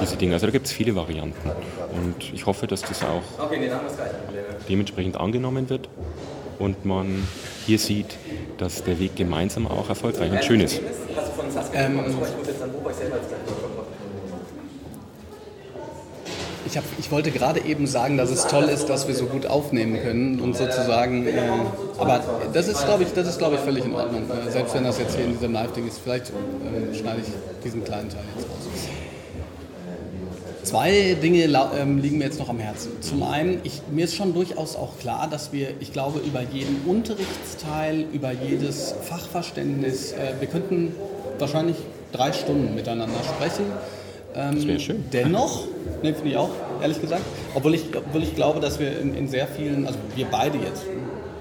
diese 0.00 0.16
Dinge. 0.16 0.34
Also 0.34 0.46
da 0.46 0.52
gibt 0.52 0.66
es 0.66 0.72
viele 0.72 0.94
Varianten. 0.94 1.50
Und 1.92 2.32
ich 2.32 2.46
hoffe, 2.46 2.66
dass 2.66 2.82
das 2.82 3.02
auch 3.02 3.22
dementsprechend 4.68 5.16
angenommen 5.16 5.68
wird 5.68 5.88
und 6.58 6.84
man 6.84 7.26
hier 7.66 7.78
sieht, 7.78 8.16
dass 8.58 8.84
der 8.84 8.98
Weg 8.98 9.16
gemeinsam 9.16 9.66
auch 9.66 9.88
erfolgreich 9.88 10.30
und 10.30 10.44
schön 10.44 10.60
ist. 10.60 10.80
Ähm, 11.74 12.00
ich, 16.66 16.76
hab, 16.76 16.84
ich 16.98 17.10
wollte 17.10 17.30
gerade 17.30 17.60
eben 17.60 17.86
sagen, 17.86 18.16
dass 18.16 18.30
es 18.30 18.46
toll 18.46 18.64
ist, 18.64 18.86
dass 18.86 19.08
wir 19.08 19.14
so 19.14 19.26
gut 19.26 19.46
aufnehmen 19.46 20.00
können 20.02 20.40
und 20.40 20.56
sozusagen, 20.56 21.26
äh, 21.26 21.32
aber 21.98 22.22
das 22.52 22.68
ist, 22.68 22.84
glaube 22.84 23.04
ich, 23.04 23.12
das 23.12 23.28
ist, 23.28 23.38
glaube 23.38 23.54
ich, 23.54 23.60
völlig 23.60 23.84
in 23.84 23.94
Ordnung. 23.94 24.24
Äh, 24.30 24.50
selbst 24.50 24.74
wenn 24.74 24.84
das 24.84 24.98
jetzt 24.98 25.16
hier 25.16 25.24
in 25.24 25.32
diesem 25.32 25.52
Live-Ding 25.52 25.86
ist, 25.86 26.00
vielleicht 26.02 26.30
äh, 26.30 26.94
schneide 26.94 27.20
ich 27.20 27.62
diesen 27.64 27.84
kleinen 27.84 28.08
Teil 28.08 28.22
jetzt 28.36 28.48
raus. 28.48 28.56
Zwei 30.66 31.16
Dinge 31.22 31.44
ähm, 31.78 31.98
liegen 31.98 32.18
mir 32.18 32.24
jetzt 32.24 32.40
noch 32.40 32.48
am 32.48 32.58
Herzen. 32.58 33.00
Zum 33.00 33.22
einen, 33.22 33.60
ich, 33.62 33.82
mir 33.92 34.04
ist 34.04 34.16
schon 34.16 34.34
durchaus 34.34 34.74
auch 34.74 34.98
klar, 34.98 35.28
dass 35.30 35.52
wir, 35.52 35.68
ich 35.78 35.92
glaube, 35.92 36.18
über 36.18 36.42
jeden 36.42 36.82
Unterrichtsteil, 36.86 38.04
über 38.12 38.32
jedes 38.32 38.92
Fachverständnis, 39.02 40.10
äh, 40.10 40.32
wir 40.40 40.48
könnten 40.48 40.92
wahrscheinlich 41.38 41.76
drei 42.10 42.32
Stunden 42.32 42.74
miteinander 42.74 43.20
sprechen. 43.36 43.66
Ähm, 44.34 44.56
das 44.56 44.66
wäre 44.66 44.80
schön. 44.80 45.04
Dennoch, 45.12 45.68
ne, 46.02 46.14
finde 46.14 46.30
ich 46.30 46.36
auch, 46.36 46.50
ehrlich 46.80 47.00
gesagt, 47.00 47.22
obwohl 47.54 47.74
ich, 47.74 47.84
obwohl 47.96 48.22
ich 48.22 48.34
glaube, 48.34 48.60
dass 48.60 48.78
wir 48.78 48.98
in, 49.00 49.14
in 49.14 49.28
sehr 49.28 49.46
vielen, 49.46 49.86
also 49.86 49.98
wir 50.14 50.26
beide 50.26 50.58
jetzt, 50.58 50.84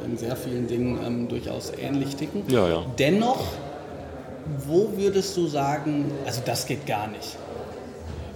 in 0.06 0.18
sehr 0.18 0.36
vielen 0.36 0.68
Dingen 0.68 1.00
ähm, 1.06 1.28
durchaus 1.28 1.72
ähnlich 1.82 2.16
ticken. 2.16 2.44
Ja, 2.48 2.68
ja. 2.68 2.86
Dennoch 3.00 3.44
wo 4.68 4.92
würdest 4.96 5.36
du 5.38 5.48
sagen, 5.48 6.12
also 6.26 6.42
das 6.46 6.66
geht 6.66 6.86
gar 6.86 7.08
nicht? 7.08 7.38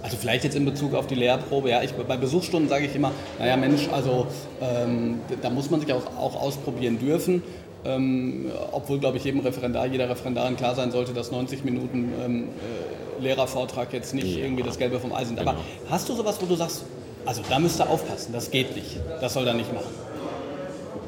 Also 0.02 0.16
vielleicht 0.16 0.44
jetzt 0.44 0.56
in 0.56 0.64
Bezug 0.64 0.94
auf 0.94 1.06
die 1.06 1.14
Lehrprobe, 1.14 1.70
ja, 1.70 1.82
ich, 1.82 1.92
bei 1.92 2.16
Besuchsstunden 2.16 2.68
sage 2.68 2.86
ich 2.86 2.96
immer, 2.96 3.12
naja 3.38 3.56
Mensch, 3.56 3.88
also 3.92 4.26
ähm, 4.60 5.20
da 5.42 5.50
muss 5.50 5.70
man 5.70 5.80
sich 5.80 5.92
auch, 5.92 6.06
auch 6.18 6.40
ausprobieren 6.40 6.98
dürfen. 6.98 7.42
Ähm, 7.82 8.50
obwohl, 8.72 8.98
glaube 8.98 9.16
ich, 9.16 9.24
jedem 9.24 9.40
Referendar, 9.40 9.86
jeder 9.86 10.08
Referendarin 10.10 10.56
klar 10.56 10.74
sein 10.74 10.90
sollte, 10.90 11.14
dass 11.14 11.30
90 11.30 11.64
Minuten 11.64 12.12
ähm, 12.22 12.44
äh, 12.44 12.99
Lehrervortrag 13.20 13.92
jetzt 13.92 14.14
nicht 14.14 14.26
ja. 14.26 14.44
irgendwie 14.44 14.62
das 14.62 14.78
Gelbe 14.78 15.00
vom 15.00 15.12
Ei 15.12 15.24
sind. 15.24 15.38
Aber 15.38 15.52
genau. 15.52 15.64
hast 15.90 16.08
du 16.08 16.14
sowas, 16.14 16.38
wo 16.40 16.46
du 16.46 16.56
sagst, 16.56 16.84
also 17.26 17.42
da 17.48 17.58
müsst 17.58 17.80
ihr 17.80 17.88
aufpassen, 17.88 18.32
das 18.32 18.50
geht 18.50 18.74
nicht, 18.74 18.96
das 19.20 19.34
soll 19.34 19.46
er 19.46 19.54
nicht 19.54 19.72
machen? 19.72 19.90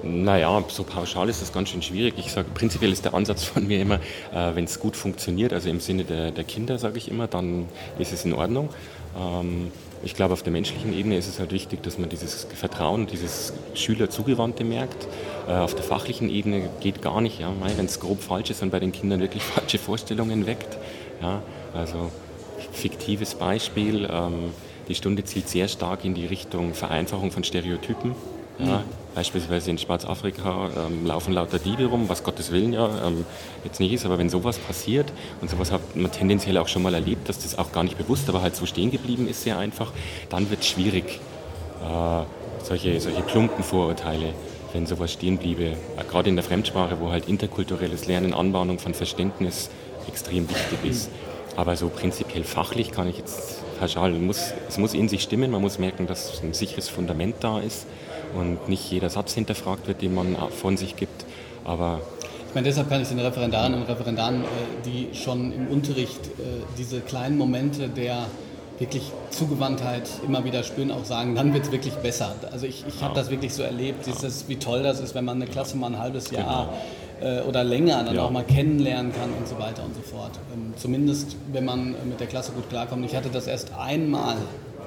Naja, 0.04 0.64
so 0.66 0.82
pauschal 0.82 1.28
ist 1.28 1.42
das 1.42 1.52
ganz 1.52 1.68
schön 1.68 1.80
schwierig. 1.80 2.14
Ich 2.16 2.32
sage, 2.32 2.48
prinzipiell 2.52 2.90
ist 2.92 3.04
der 3.04 3.14
Ansatz 3.14 3.44
von 3.44 3.66
mir 3.66 3.80
immer, 3.80 4.00
äh, 4.34 4.54
wenn 4.54 4.64
es 4.64 4.80
gut 4.80 4.96
funktioniert, 4.96 5.52
also 5.52 5.68
im 5.68 5.78
Sinne 5.78 6.04
der, 6.04 6.32
der 6.32 6.42
Kinder, 6.42 6.78
sage 6.78 6.98
ich 6.98 7.08
immer, 7.08 7.28
dann 7.28 7.68
ist 7.98 8.12
es 8.12 8.24
in 8.24 8.32
Ordnung. 8.32 8.70
Ähm, 9.16 9.70
ich 10.04 10.14
glaube, 10.14 10.32
auf 10.32 10.42
der 10.42 10.52
menschlichen 10.52 10.92
Ebene 10.98 11.16
ist 11.16 11.28
es 11.28 11.38
halt 11.38 11.52
wichtig, 11.52 11.82
dass 11.84 11.98
man 11.98 12.08
dieses 12.08 12.48
Vertrauen, 12.52 13.06
dieses 13.06 13.52
Schülerzugewandte 13.74 14.64
merkt. 14.64 15.06
Äh, 15.46 15.52
auf 15.52 15.76
der 15.76 15.84
fachlichen 15.84 16.28
Ebene 16.28 16.68
geht 16.80 17.02
gar 17.02 17.20
nicht. 17.20 17.38
Ja. 17.38 17.52
Wenn 17.76 17.86
es 17.86 18.00
grob 18.00 18.20
falsch 18.20 18.50
ist 18.50 18.62
und 18.62 18.70
bei 18.70 18.80
den 18.80 18.90
Kindern 18.90 19.20
wirklich 19.20 19.42
falsche 19.42 19.78
Vorstellungen 19.78 20.46
weckt. 20.46 20.76
Ja. 21.20 21.42
Also 21.74 22.10
fiktives 22.72 23.34
Beispiel. 23.34 24.08
Ähm, 24.10 24.52
die 24.88 24.94
Stunde 24.94 25.24
zielt 25.24 25.48
sehr 25.48 25.68
stark 25.68 26.04
in 26.04 26.14
die 26.14 26.26
Richtung 26.26 26.74
Vereinfachung 26.74 27.30
von 27.30 27.44
Stereotypen. 27.44 28.14
Ja, 28.58 28.78
mhm. 28.78 28.82
Beispielsweise 29.14 29.70
in 29.70 29.78
Schwarzafrika 29.78 30.70
ähm, 30.86 31.06
laufen 31.06 31.32
lauter 31.32 31.58
Diebe 31.58 31.86
rum, 31.86 32.08
was 32.08 32.22
Gottes 32.22 32.50
Willen 32.50 32.72
ja 32.72 33.06
ähm, 33.06 33.24
jetzt 33.64 33.80
nicht 33.80 33.92
ist, 33.92 34.06
aber 34.06 34.18
wenn 34.18 34.30
sowas 34.30 34.58
passiert 34.58 35.12
und 35.40 35.50
sowas 35.50 35.70
hat 35.70 35.96
man 35.96 36.10
tendenziell 36.10 36.56
auch 36.58 36.68
schon 36.68 36.82
mal 36.82 36.94
erlebt, 36.94 37.28
dass 37.28 37.38
das 37.38 37.58
auch 37.58 37.72
gar 37.72 37.82
nicht 37.84 37.98
bewusst, 37.98 38.28
aber 38.28 38.42
halt 38.42 38.56
so 38.56 38.64
stehen 38.66 38.90
geblieben 38.90 39.28
ist, 39.28 39.42
sehr 39.42 39.58
einfach, 39.58 39.92
dann 40.30 40.48
wird 40.50 40.60
es 40.60 40.68
schwierig, 40.68 41.20
äh, 41.82 42.64
solche, 42.64 43.00
solche 43.00 43.22
plumpen 43.22 43.64
Vorurteile, 43.64 44.32
wenn 44.72 44.86
sowas 44.86 45.12
stehen 45.12 45.38
bliebe. 45.38 45.64
Äh, 45.64 45.76
Gerade 46.10 46.30
in 46.30 46.36
der 46.36 46.44
Fremdsprache, 46.44 46.98
wo 47.00 47.10
halt 47.10 47.28
interkulturelles 47.28 48.06
Lernen, 48.06 48.32
Anbahnung 48.32 48.78
von 48.78 48.94
Verständnis 48.94 49.70
extrem 50.08 50.48
wichtig 50.48 50.78
ist. 50.84 51.10
Aber 51.56 51.76
so 51.76 51.88
prinzipiell 51.88 52.44
fachlich 52.44 52.92
kann 52.92 53.08
ich 53.08 53.18
jetzt 53.18 53.60
pauschal, 53.78 54.12
muss, 54.12 54.52
es 54.68 54.78
muss 54.78 54.94
in 54.94 55.08
sich 55.08 55.22
stimmen, 55.22 55.50
man 55.50 55.60
muss 55.60 55.78
merken, 55.78 56.06
dass 56.06 56.42
ein 56.42 56.54
sicheres 56.54 56.88
Fundament 56.88 57.36
da 57.40 57.60
ist 57.60 57.86
und 58.34 58.68
nicht 58.68 58.90
jeder 58.90 59.10
Satz 59.10 59.34
hinterfragt 59.34 59.86
wird, 59.88 60.02
den 60.02 60.14
man 60.14 60.36
von 60.50 60.76
sich 60.76 60.96
gibt. 60.96 61.26
Aber 61.64 62.00
ich 62.48 62.54
meine, 62.54 62.68
deshalb 62.68 62.88
kann 62.90 63.00
ich 63.00 63.08
den 63.08 63.18
Referendarinnen 63.18 63.80
und 63.80 63.88
Referendaren, 63.88 64.42
äh, 64.42 64.46
die 64.84 65.08
schon 65.16 65.52
im 65.52 65.68
Unterricht 65.68 66.26
äh, 66.26 66.64
diese 66.76 67.00
kleinen 67.00 67.38
Momente 67.38 67.88
der 67.88 68.26
wirklich 68.78 69.10
Zugewandtheit 69.30 70.08
immer 70.26 70.44
wieder 70.44 70.62
spüren, 70.62 70.90
auch 70.90 71.04
sagen, 71.04 71.34
dann 71.34 71.54
wird 71.54 71.66
es 71.66 71.72
wirklich 71.72 71.94
besser. 71.94 72.34
Also 72.50 72.66
ich, 72.66 72.84
ich 72.86 73.02
habe 73.02 73.14
das 73.14 73.30
wirklich 73.30 73.54
so 73.54 73.62
erlebt, 73.62 74.06
dieses, 74.06 74.48
wie 74.48 74.56
toll 74.56 74.82
das 74.82 75.00
ist, 75.00 75.14
wenn 75.14 75.24
man 75.24 75.40
eine 75.40 75.50
Klasse 75.50 75.76
mal 75.76 75.86
ein 75.86 75.98
halbes 75.98 76.30
Jahr 76.30 76.66
genau. 76.66 76.78
Äh, 77.22 77.42
oder 77.42 77.64
länger 77.64 78.02
dann 78.04 78.16
ja. 78.16 78.22
auch 78.22 78.30
mal 78.30 78.44
kennenlernen 78.44 79.12
kann 79.12 79.30
und 79.38 79.46
so 79.46 79.58
weiter 79.58 79.84
und 79.84 79.94
so 79.94 80.02
fort. 80.02 80.32
Ähm, 80.52 80.74
zumindest, 80.76 81.36
wenn 81.52 81.64
man 81.64 81.94
mit 82.08 82.20
der 82.20 82.26
Klasse 82.26 82.52
gut 82.52 82.68
klarkommt. 82.68 83.04
Ich 83.04 83.16
hatte 83.16 83.28
das 83.30 83.46
erst 83.46 83.72
einmal 83.78 84.36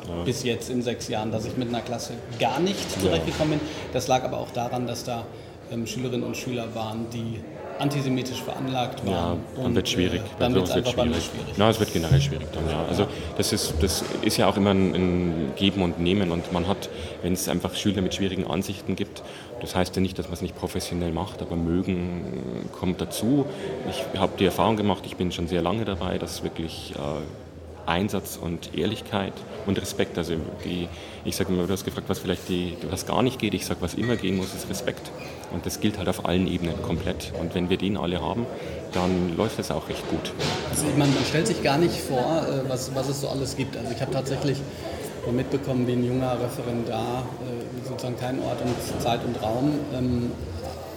ja. 0.07 0.23
bis 0.23 0.43
jetzt 0.43 0.69
in 0.69 0.81
sechs 0.81 1.07
Jahren, 1.07 1.31
dass 1.31 1.45
ich 1.45 1.57
mit 1.57 1.69
einer 1.69 1.81
Klasse 1.81 2.13
gar 2.39 2.59
nicht 2.59 2.99
zurechtgekommen 3.01 3.59
bin. 3.59 3.67
Das 3.93 4.07
lag 4.07 4.23
aber 4.23 4.39
auch 4.39 4.51
daran, 4.51 4.87
dass 4.87 5.03
da 5.03 5.25
ähm, 5.71 5.87
Schülerinnen 5.87 6.25
und 6.25 6.37
Schüler 6.37 6.75
waren, 6.75 7.07
die 7.11 7.39
antisemitisch 7.79 8.41
veranlagt 8.41 9.05
waren. 9.05 9.39
Ja, 9.57 9.63
dann 9.63 9.75
wird 9.75 9.85
es 9.85 9.91
schwierig. 9.91 10.21
Äh, 10.21 10.39
dann 10.39 10.55
wird 10.55 10.67
es 10.67 10.73
schwierig. 10.73 10.91
schwierig. 10.93 11.53
Na, 11.57 11.69
es 11.69 11.79
wird 11.79 11.91
generell 11.91 12.21
schwierig 12.21 12.47
dann, 12.53 12.69
ja. 12.69 12.85
Also 12.87 13.07
das 13.37 13.51
ist, 13.51 13.73
das 13.81 14.03
ist 14.21 14.37
ja 14.37 14.47
auch 14.47 14.57
immer 14.57 14.71
ein, 14.71 14.95
ein 14.95 15.53
Geben 15.55 15.81
und 15.81 15.99
Nehmen 15.99 16.31
und 16.31 16.53
man 16.53 16.67
hat, 16.67 16.89
wenn 17.21 17.33
es 17.33 17.49
einfach 17.49 17.75
Schüler 17.75 18.01
mit 18.01 18.15
schwierigen 18.15 18.47
Ansichten 18.47 18.95
gibt, 18.95 19.23
das 19.65 19.75
heißt 19.75 19.95
ja 19.95 20.01
nicht, 20.01 20.19
dass 20.19 20.27
man 20.27 20.35
es 20.35 20.41
nicht 20.41 20.55
professionell 20.55 21.11
macht, 21.11 21.41
aber 21.41 21.55
mögen 21.55 22.69
kommt 22.71 23.01
dazu. 23.01 23.45
Ich 23.89 24.19
habe 24.19 24.33
die 24.37 24.45
Erfahrung 24.45 24.77
gemacht, 24.77 25.03
ich 25.07 25.17
bin 25.17 25.31
schon 25.31 25.47
sehr 25.47 25.63
lange 25.63 25.85
dabei, 25.85 26.19
dass 26.19 26.43
wirklich 26.43 26.93
äh, 26.95 27.89
Einsatz 27.89 28.37
und 28.39 28.77
Ehrlichkeit 28.77 29.33
und 29.65 29.81
Respekt. 29.81 30.19
Also 30.19 30.35
die, 30.63 30.87
ich 31.23 31.35
sage 31.35 31.51
immer, 31.51 31.65
du 31.65 31.73
hast 31.73 31.83
gefragt, 31.83 32.09
was 32.09 32.19
vielleicht 32.19 32.47
die, 32.47 32.77
was 32.91 33.07
gar 33.07 33.23
nicht 33.23 33.39
geht. 33.39 33.55
Ich 33.55 33.65
sage, 33.65 33.81
was 33.81 33.95
immer 33.95 34.17
gehen 34.17 34.37
muss, 34.37 34.53
ist 34.53 34.69
Respekt. 34.69 35.09
Und 35.51 35.65
das 35.65 35.79
gilt 35.79 35.97
halt 35.97 36.09
auf 36.09 36.25
allen 36.25 36.47
Ebenen 36.47 36.79
komplett. 36.83 37.33
Und 37.39 37.55
wenn 37.55 37.69
wir 37.71 37.77
den 37.77 37.97
alle 37.97 38.21
haben, 38.21 38.45
dann 38.93 39.35
läuft 39.35 39.57
es 39.57 39.71
auch 39.71 39.89
recht 39.89 40.07
gut. 40.09 40.31
Also 40.69 40.85
meine, 40.95 41.11
man 41.11 41.25
stellt 41.25 41.47
sich 41.47 41.63
gar 41.63 41.79
nicht 41.79 41.95
vor, 41.95 42.45
äh, 42.47 42.69
was, 42.69 42.93
was 42.93 43.09
es 43.09 43.21
so 43.21 43.29
alles 43.29 43.57
gibt. 43.57 43.75
Also 43.77 43.91
ich 43.91 44.01
habe 44.01 44.11
tatsächlich 44.11 44.59
mitbekommen, 45.31 45.87
wie 45.87 45.93
ein 45.93 46.05
junger 46.05 46.33
Referendar 46.39 47.23
äh, 47.41 47.87
sozusagen 47.87 48.17
keinen 48.17 48.39
Ort 48.41 48.59
und 48.61 49.01
Zeit 49.01 49.23
und 49.25 49.41
Raum 49.41 49.73
ähm, 49.93 50.31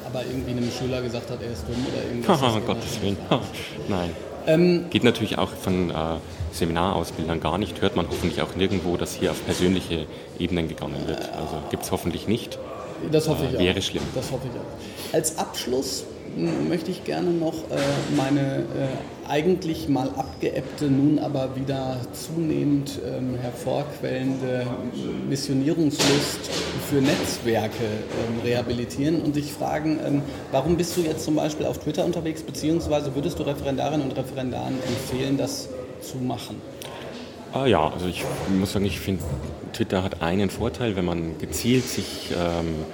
aber 0.09 0.25
irgendwie 0.25 0.53
einem 0.53 0.71
Schüler 0.71 1.03
gesagt 1.03 1.31
hat, 1.31 1.43
er 1.43 1.53
ist 1.53 1.65
dumm 1.69 1.87
oder 1.93 2.05
irgendwas. 2.05 2.41
Oh, 2.57 2.61
Gottes 2.67 3.01
Willen. 3.03 3.17
Nein. 3.89 4.11
Ähm, 4.47 4.87
Geht 4.91 5.05
natürlich 5.05 5.37
auch 5.37 5.51
von 5.51 5.91
äh, 5.91 5.95
Seminarausbildern 6.53 7.41
gar 7.41 7.59
nicht, 7.59 7.83
hört 7.83 7.97
man 7.97 8.09
hoffentlich 8.09 8.41
auch 8.41 8.55
nirgendwo, 8.57 8.97
dass 8.97 9.15
hier 9.15 9.31
auf 9.33 9.45
persönliche 9.45 10.07
Ebenen 10.39 10.69
gegangen 10.69 11.07
wird. 11.07 11.21
Also 11.37 11.57
gibt 11.71 11.85
es 11.85 11.93
hoffentlich 11.93 12.27
nicht. 12.27 12.59
Das 13.13 13.29
hoffe 13.29 13.45
ich 13.51 13.55
äh, 13.57 13.65
Wäre 13.65 13.83
schlimm. 13.83 14.03
Das 14.15 14.31
hoffe 14.33 14.49
ich 14.51 14.59
auch. 14.59 15.15
Als 15.15 15.37
Abschluss 15.39 16.05
möchte 16.69 16.91
ich 16.91 17.05
gerne 17.05 17.31
noch 17.31 17.55
äh, 17.71 17.77
meine 18.17 18.59
äh, 18.59 19.29
eigentlich 19.29 19.89
mal 19.89 20.09
abgeebbte, 20.17 20.87
nun 20.87 21.19
aber 21.19 21.55
wieder 21.57 21.99
zunehmend 22.13 22.99
ähm, 23.07 23.37
hervorquellende 23.41 24.67
Missionierungslust 25.29 26.51
für 26.89 27.03
Netzwerke 27.03 27.85
ähm, 27.85 28.41
rehabilitieren 28.43 29.21
und 29.21 29.37
dich 29.37 29.53
fragen, 29.53 29.99
ähm, 30.07 30.23
warum 30.51 30.77
bist 30.77 30.97
du 30.97 31.03
jetzt 31.03 31.25
zum 31.25 31.37
Beispiel 31.37 31.67
auf 31.67 31.79
Twitter 31.79 32.05
unterwegs, 32.05 32.43
beziehungsweise 32.43 33.15
würdest 33.15 33.39
du 33.39 33.43
Referendarinnen 33.43 34.09
und 34.09 34.17
Referendaren 34.17 34.75
empfehlen, 34.87 35.37
das 35.37 35.69
zu 36.01 36.19
machen? 36.19 36.61
Ah 37.53 37.67
ja, 37.67 37.89
also 37.89 38.07
ich 38.07 38.25
muss 38.59 38.73
sagen, 38.73 38.85
ich 38.85 39.01
finde, 39.01 39.23
Twitter 39.73 40.03
hat 40.03 40.23
einen 40.23 40.51
Vorteil, 40.51 40.97
wenn 40.97 41.05
man 41.05 41.39
gezielt 41.39 41.85
sich 41.85 42.31
ähm, 42.33 42.85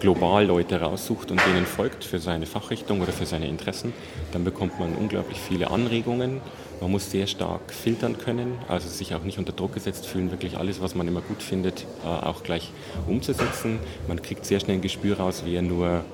global 0.00 0.46
Leute 0.46 0.80
raussucht 0.80 1.30
und 1.30 1.40
denen 1.46 1.66
folgt 1.66 2.04
für 2.04 2.18
seine 2.18 2.46
Fachrichtung 2.46 3.00
oder 3.00 3.12
für 3.12 3.26
seine 3.26 3.48
Interessen, 3.48 3.92
dann 4.32 4.44
bekommt 4.44 4.78
man 4.78 4.94
unglaublich 4.94 5.38
viele 5.38 5.70
Anregungen. 5.70 6.40
Man 6.80 6.90
muss 6.90 7.10
sehr 7.10 7.26
stark 7.26 7.72
filtern 7.72 8.18
können, 8.18 8.58
also 8.68 8.88
sich 8.88 9.14
auch 9.14 9.22
nicht 9.22 9.38
unter 9.38 9.52
Druck 9.52 9.72
gesetzt 9.74 10.06
fühlen, 10.06 10.30
wirklich 10.30 10.58
alles, 10.58 10.82
was 10.82 10.94
man 10.94 11.08
immer 11.08 11.22
gut 11.22 11.42
findet, 11.42 11.86
äh, 12.04 12.06
auch 12.06 12.42
gleich 12.42 12.70
umzusetzen. 13.06 13.78
Man 14.08 14.20
kriegt 14.20 14.44
sehr 14.44 14.60
schnell 14.60 14.76
ein 14.76 14.82
Gespür 14.82 15.18
raus, 15.18 15.42
wer 15.46 15.62
nur 15.62 16.04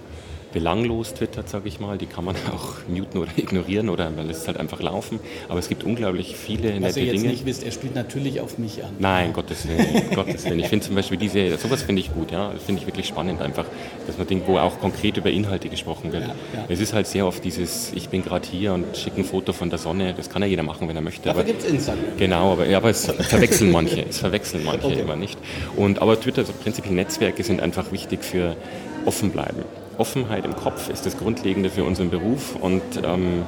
belanglos 0.52 1.14
twittert, 1.14 1.48
sage 1.48 1.68
ich 1.68 1.80
mal. 1.80 1.98
Die 1.98 2.06
kann 2.06 2.24
man 2.24 2.36
auch 2.52 2.86
muten 2.88 3.18
oder 3.18 3.30
ignorieren 3.36 3.88
oder 3.88 4.10
man 4.10 4.26
lässt 4.26 4.42
es 4.42 4.48
halt 4.48 4.58
einfach 4.58 4.80
laufen. 4.80 5.20
Aber 5.48 5.58
es 5.58 5.68
gibt 5.68 5.84
unglaublich 5.84 6.36
viele 6.36 6.68
nette 6.68 6.74
Dinge. 6.74 6.86
Was 6.86 6.96
ihr 6.96 7.04
jetzt 7.04 7.14
Dinge. 7.22 7.32
nicht 7.32 7.46
wisst, 7.46 7.64
er 7.64 7.72
spielt 7.72 7.94
natürlich 7.94 8.40
auf 8.40 8.58
mich 8.58 8.84
an. 8.84 8.90
Nein, 8.98 9.32
Gottes 9.32 9.66
Willen. 9.66 10.10
Gottes 10.14 10.44
Willen. 10.44 10.60
Ich 10.60 10.68
finde 10.68 10.86
zum 10.86 10.94
Beispiel 10.94 11.18
diese, 11.18 11.56
sowas 11.56 11.82
finde 11.82 12.00
ich 12.00 12.12
gut, 12.12 12.30
ja. 12.30 12.52
Das 12.52 12.62
finde 12.62 12.80
ich 12.80 12.86
wirklich 12.86 13.06
spannend 13.06 13.40
einfach, 13.40 13.64
dass 14.06 14.18
man 14.18 14.26
denkt, 14.26 14.46
wo 14.46 14.58
auch 14.58 14.78
konkret 14.78 15.16
über 15.16 15.30
Inhalte 15.30 15.68
gesprochen 15.68 16.12
wird. 16.12 16.24
Ja, 16.24 16.34
ja. 16.54 16.64
Es 16.68 16.80
ist 16.80 16.92
halt 16.92 17.06
sehr 17.06 17.26
oft 17.26 17.44
dieses, 17.44 17.92
ich 17.94 18.08
bin 18.08 18.22
gerade 18.22 18.46
hier 18.48 18.74
und 18.74 18.96
schicke 18.96 19.20
ein 19.20 19.24
Foto 19.24 19.52
von 19.52 19.70
der 19.70 19.78
Sonne. 19.78 20.14
Das 20.14 20.30
kann 20.30 20.42
ja 20.42 20.48
jeder 20.48 20.62
machen, 20.62 20.88
wenn 20.88 20.96
er 20.96 21.02
möchte. 21.02 21.24
Dafür 21.24 21.44
gibt 21.44 21.62
es 21.62 21.70
Instagram. 21.70 22.16
Genau, 22.16 22.52
aber, 22.52 22.66
ja, 22.66 22.78
aber 22.78 22.90
es 22.90 23.06
verwechseln 23.06 23.70
manche. 23.72 24.04
Es 24.08 24.18
verwechseln 24.18 24.64
manche 24.64 24.86
okay. 24.86 25.00
immer 25.00 25.16
nicht. 25.16 25.38
Und, 25.76 26.00
aber 26.00 26.20
Twitter, 26.20 26.42
also 26.42 26.52
prinzipiell 26.52 26.94
Netzwerke 26.94 27.42
sind 27.42 27.60
einfach 27.60 27.92
wichtig 27.92 28.24
für 28.24 28.56
offen 29.04 29.30
bleiben. 29.30 29.64
Offenheit 29.98 30.44
im 30.44 30.56
Kopf 30.56 30.88
ist 30.88 31.06
das 31.06 31.18
Grundlegende 31.18 31.70
für 31.70 31.84
unseren 31.84 32.10
Beruf 32.10 32.56
und 32.56 32.82
ähm, 33.04 33.44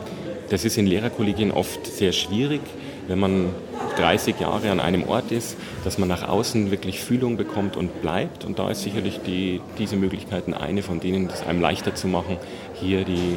das 0.51 0.65
ist 0.65 0.77
in 0.77 0.87
Lehrerkollegien 0.87 1.51
oft 1.51 1.87
sehr 1.87 2.13
schwierig, 2.13 2.61
wenn 3.09 3.19
man 3.19 3.51
30 3.97 4.41
Jahre 4.41 4.71
an 4.71 4.81
einem 4.81 5.09
Ort 5.09 5.31
ist, 5.31 5.57
dass 5.85 5.99
man 5.99 6.09
nach 6.09 6.29
außen 6.29 6.71
wirklich 6.71 7.01
Fühlung 7.01 7.37
bekommt 7.37 7.77
und 7.77 8.03
bleibt. 8.03 8.45
Und 8.45 8.59
da 8.59 8.71
ist 8.71 8.83
sicherlich 8.83 9.21
die, 9.27 9.61
diese 9.79 9.97
Möglichkeiten 9.97 10.55
eine 10.55 10.83
von 10.83 11.01
denen, 11.01 11.29
das 11.29 11.47
einem 11.47 11.61
leichter 11.61 11.95
zu 11.95 12.09
machen, 12.09 12.37
hier 12.75 13.05
die, 13.05 13.37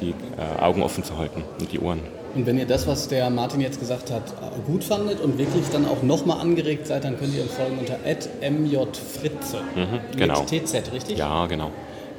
die 0.00 0.10
äh, 0.10 0.62
Augen 0.62 0.82
offen 0.82 1.04
zu 1.04 1.18
halten 1.18 1.42
und 1.60 1.72
die 1.72 1.80
Ohren. 1.80 2.00
Und 2.34 2.46
wenn 2.46 2.58
ihr 2.58 2.66
das, 2.66 2.86
was 2.86 3.06
der 3.06 3.30
Martin 3.30 3.60
jetzt 3.60 3.78
gesagt 3.78 4.10
hat, 4.10 4.34
gut 4.66 4.82
fandet 4.82 5.20
und 5.20 5.38
wirklich 5.38 5.68
dann 5.70 5.86
auch 5.86 6.02
nochmal 6.02 6.40
angeregt 6.40 6.88
seid, 6.88 7.04
dann 7.04 7.16
könnt 7.16 7.34
ihr 7.34 7.42
uns 7.42 7.52
folgen 7.52 7.78
unter 7.78 7.98
mjfritze. 8.50 9.58
Mhm, 9.76 10.18
genau. 10.18 10.40
Mit 10.40 10.66
TZ, 10.66 10.92
richtig? 10.92 11.16
Ja, 11.16 11.46
genau. 11.46 11.70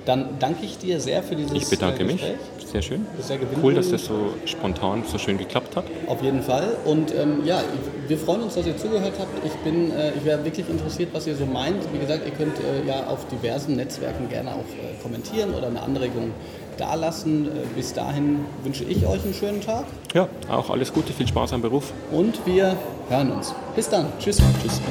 Dann 0.06 0.38
danke 0.40 0.66
ich 0.66 0.78
dir 0.78 1.00
sehr 1.00 1.24
für 1.24 1.36
dieses 1.36 1.52
Ich 1.54 1.70
bedanke 1.70 2.04
äh, 2.04 2.06
mich. 2.06 2.22
Gespräch. 2.22 2.38
Sehr 2.72 2.82
schön. 2.82 3.06
Sehr 3.22 3.40
Cool, 3.64 3.74
dass 3.74 3.90
das 3.90 4.06
so 4.06 4.34
spontan, 4.46 5.04
so 5.10 5.18
schön 5.18 5.38
geklappt 5.38 5.76
hat. 5.76 5.86
Auf 6.08 6.22
jeden 6.22 6.42
Fall. 6.42 6.76
Und 6.86 7.14
ähm, 7.16 7.46
ja, 7.46 7.62
wir 8.08 8.18
freuen 8.18 8.42
uns, 8.44 8.56
dass 8.56 8.68
ihr 8.68 8.78
zugehört 8.78 9.14
habt. 9.18 9.46
Ich 9.46 9.54
bin, 9.64 9.92
äh, 9.92 10.12
ich 10.14 10.26
wäre 10.26 10.44
wirklich 10.44 10.70
interessiert, 10.70 11.10
was 11.14 11.26
ihr 11.26 11.36
so 11.36 11.46
meint. 11.46 11.78
Wie 11.94 12.00
gesagt, 12.00 12.22
ihr 12.26 12.34
könnt 12.34 12.58
äh, 12.60 12.86
ja 12.88 13.08
auf 13.08 13.26
diversen 13.28 13.76
Netzwerken 13.78 14.30
gerne 14.30 14.52
auch 14.52 14.60
äh, 14.60 15.02
kommentieren 15.02 15.54
oder 15.54 15.68
eine 15.68 15.82
Anregung 15.82 16.32
dalassen. 16.78 17.48
Äh, 17.48 17.50
bis 17.76 17.94
dahin 17.94 18.46
wünsche 18.64 18.84
ich 18.84 19.06
euch 19.08 19.24
einen 19.24 19.34
schönen 19.34 19.62
Tag 19.62 19.86
Ja, 20.14 20.28
auch 20.50 20.70
alles 20.70 20.92
Gute, 20.94 21.14
viel 21.14 21.28
Spaß 21.28 21.54
am 21.54 21.62
Beruf. 21.62 21.94
und 22.12 22.46
wir 22.46 22.76
hören 23.10 23.32
uns. 23.32 23.54
Bis 23.76 23.90
dann. 23.90 24.08
Tschüss. 24.20 24.38
Tschüss. 24.62 24.82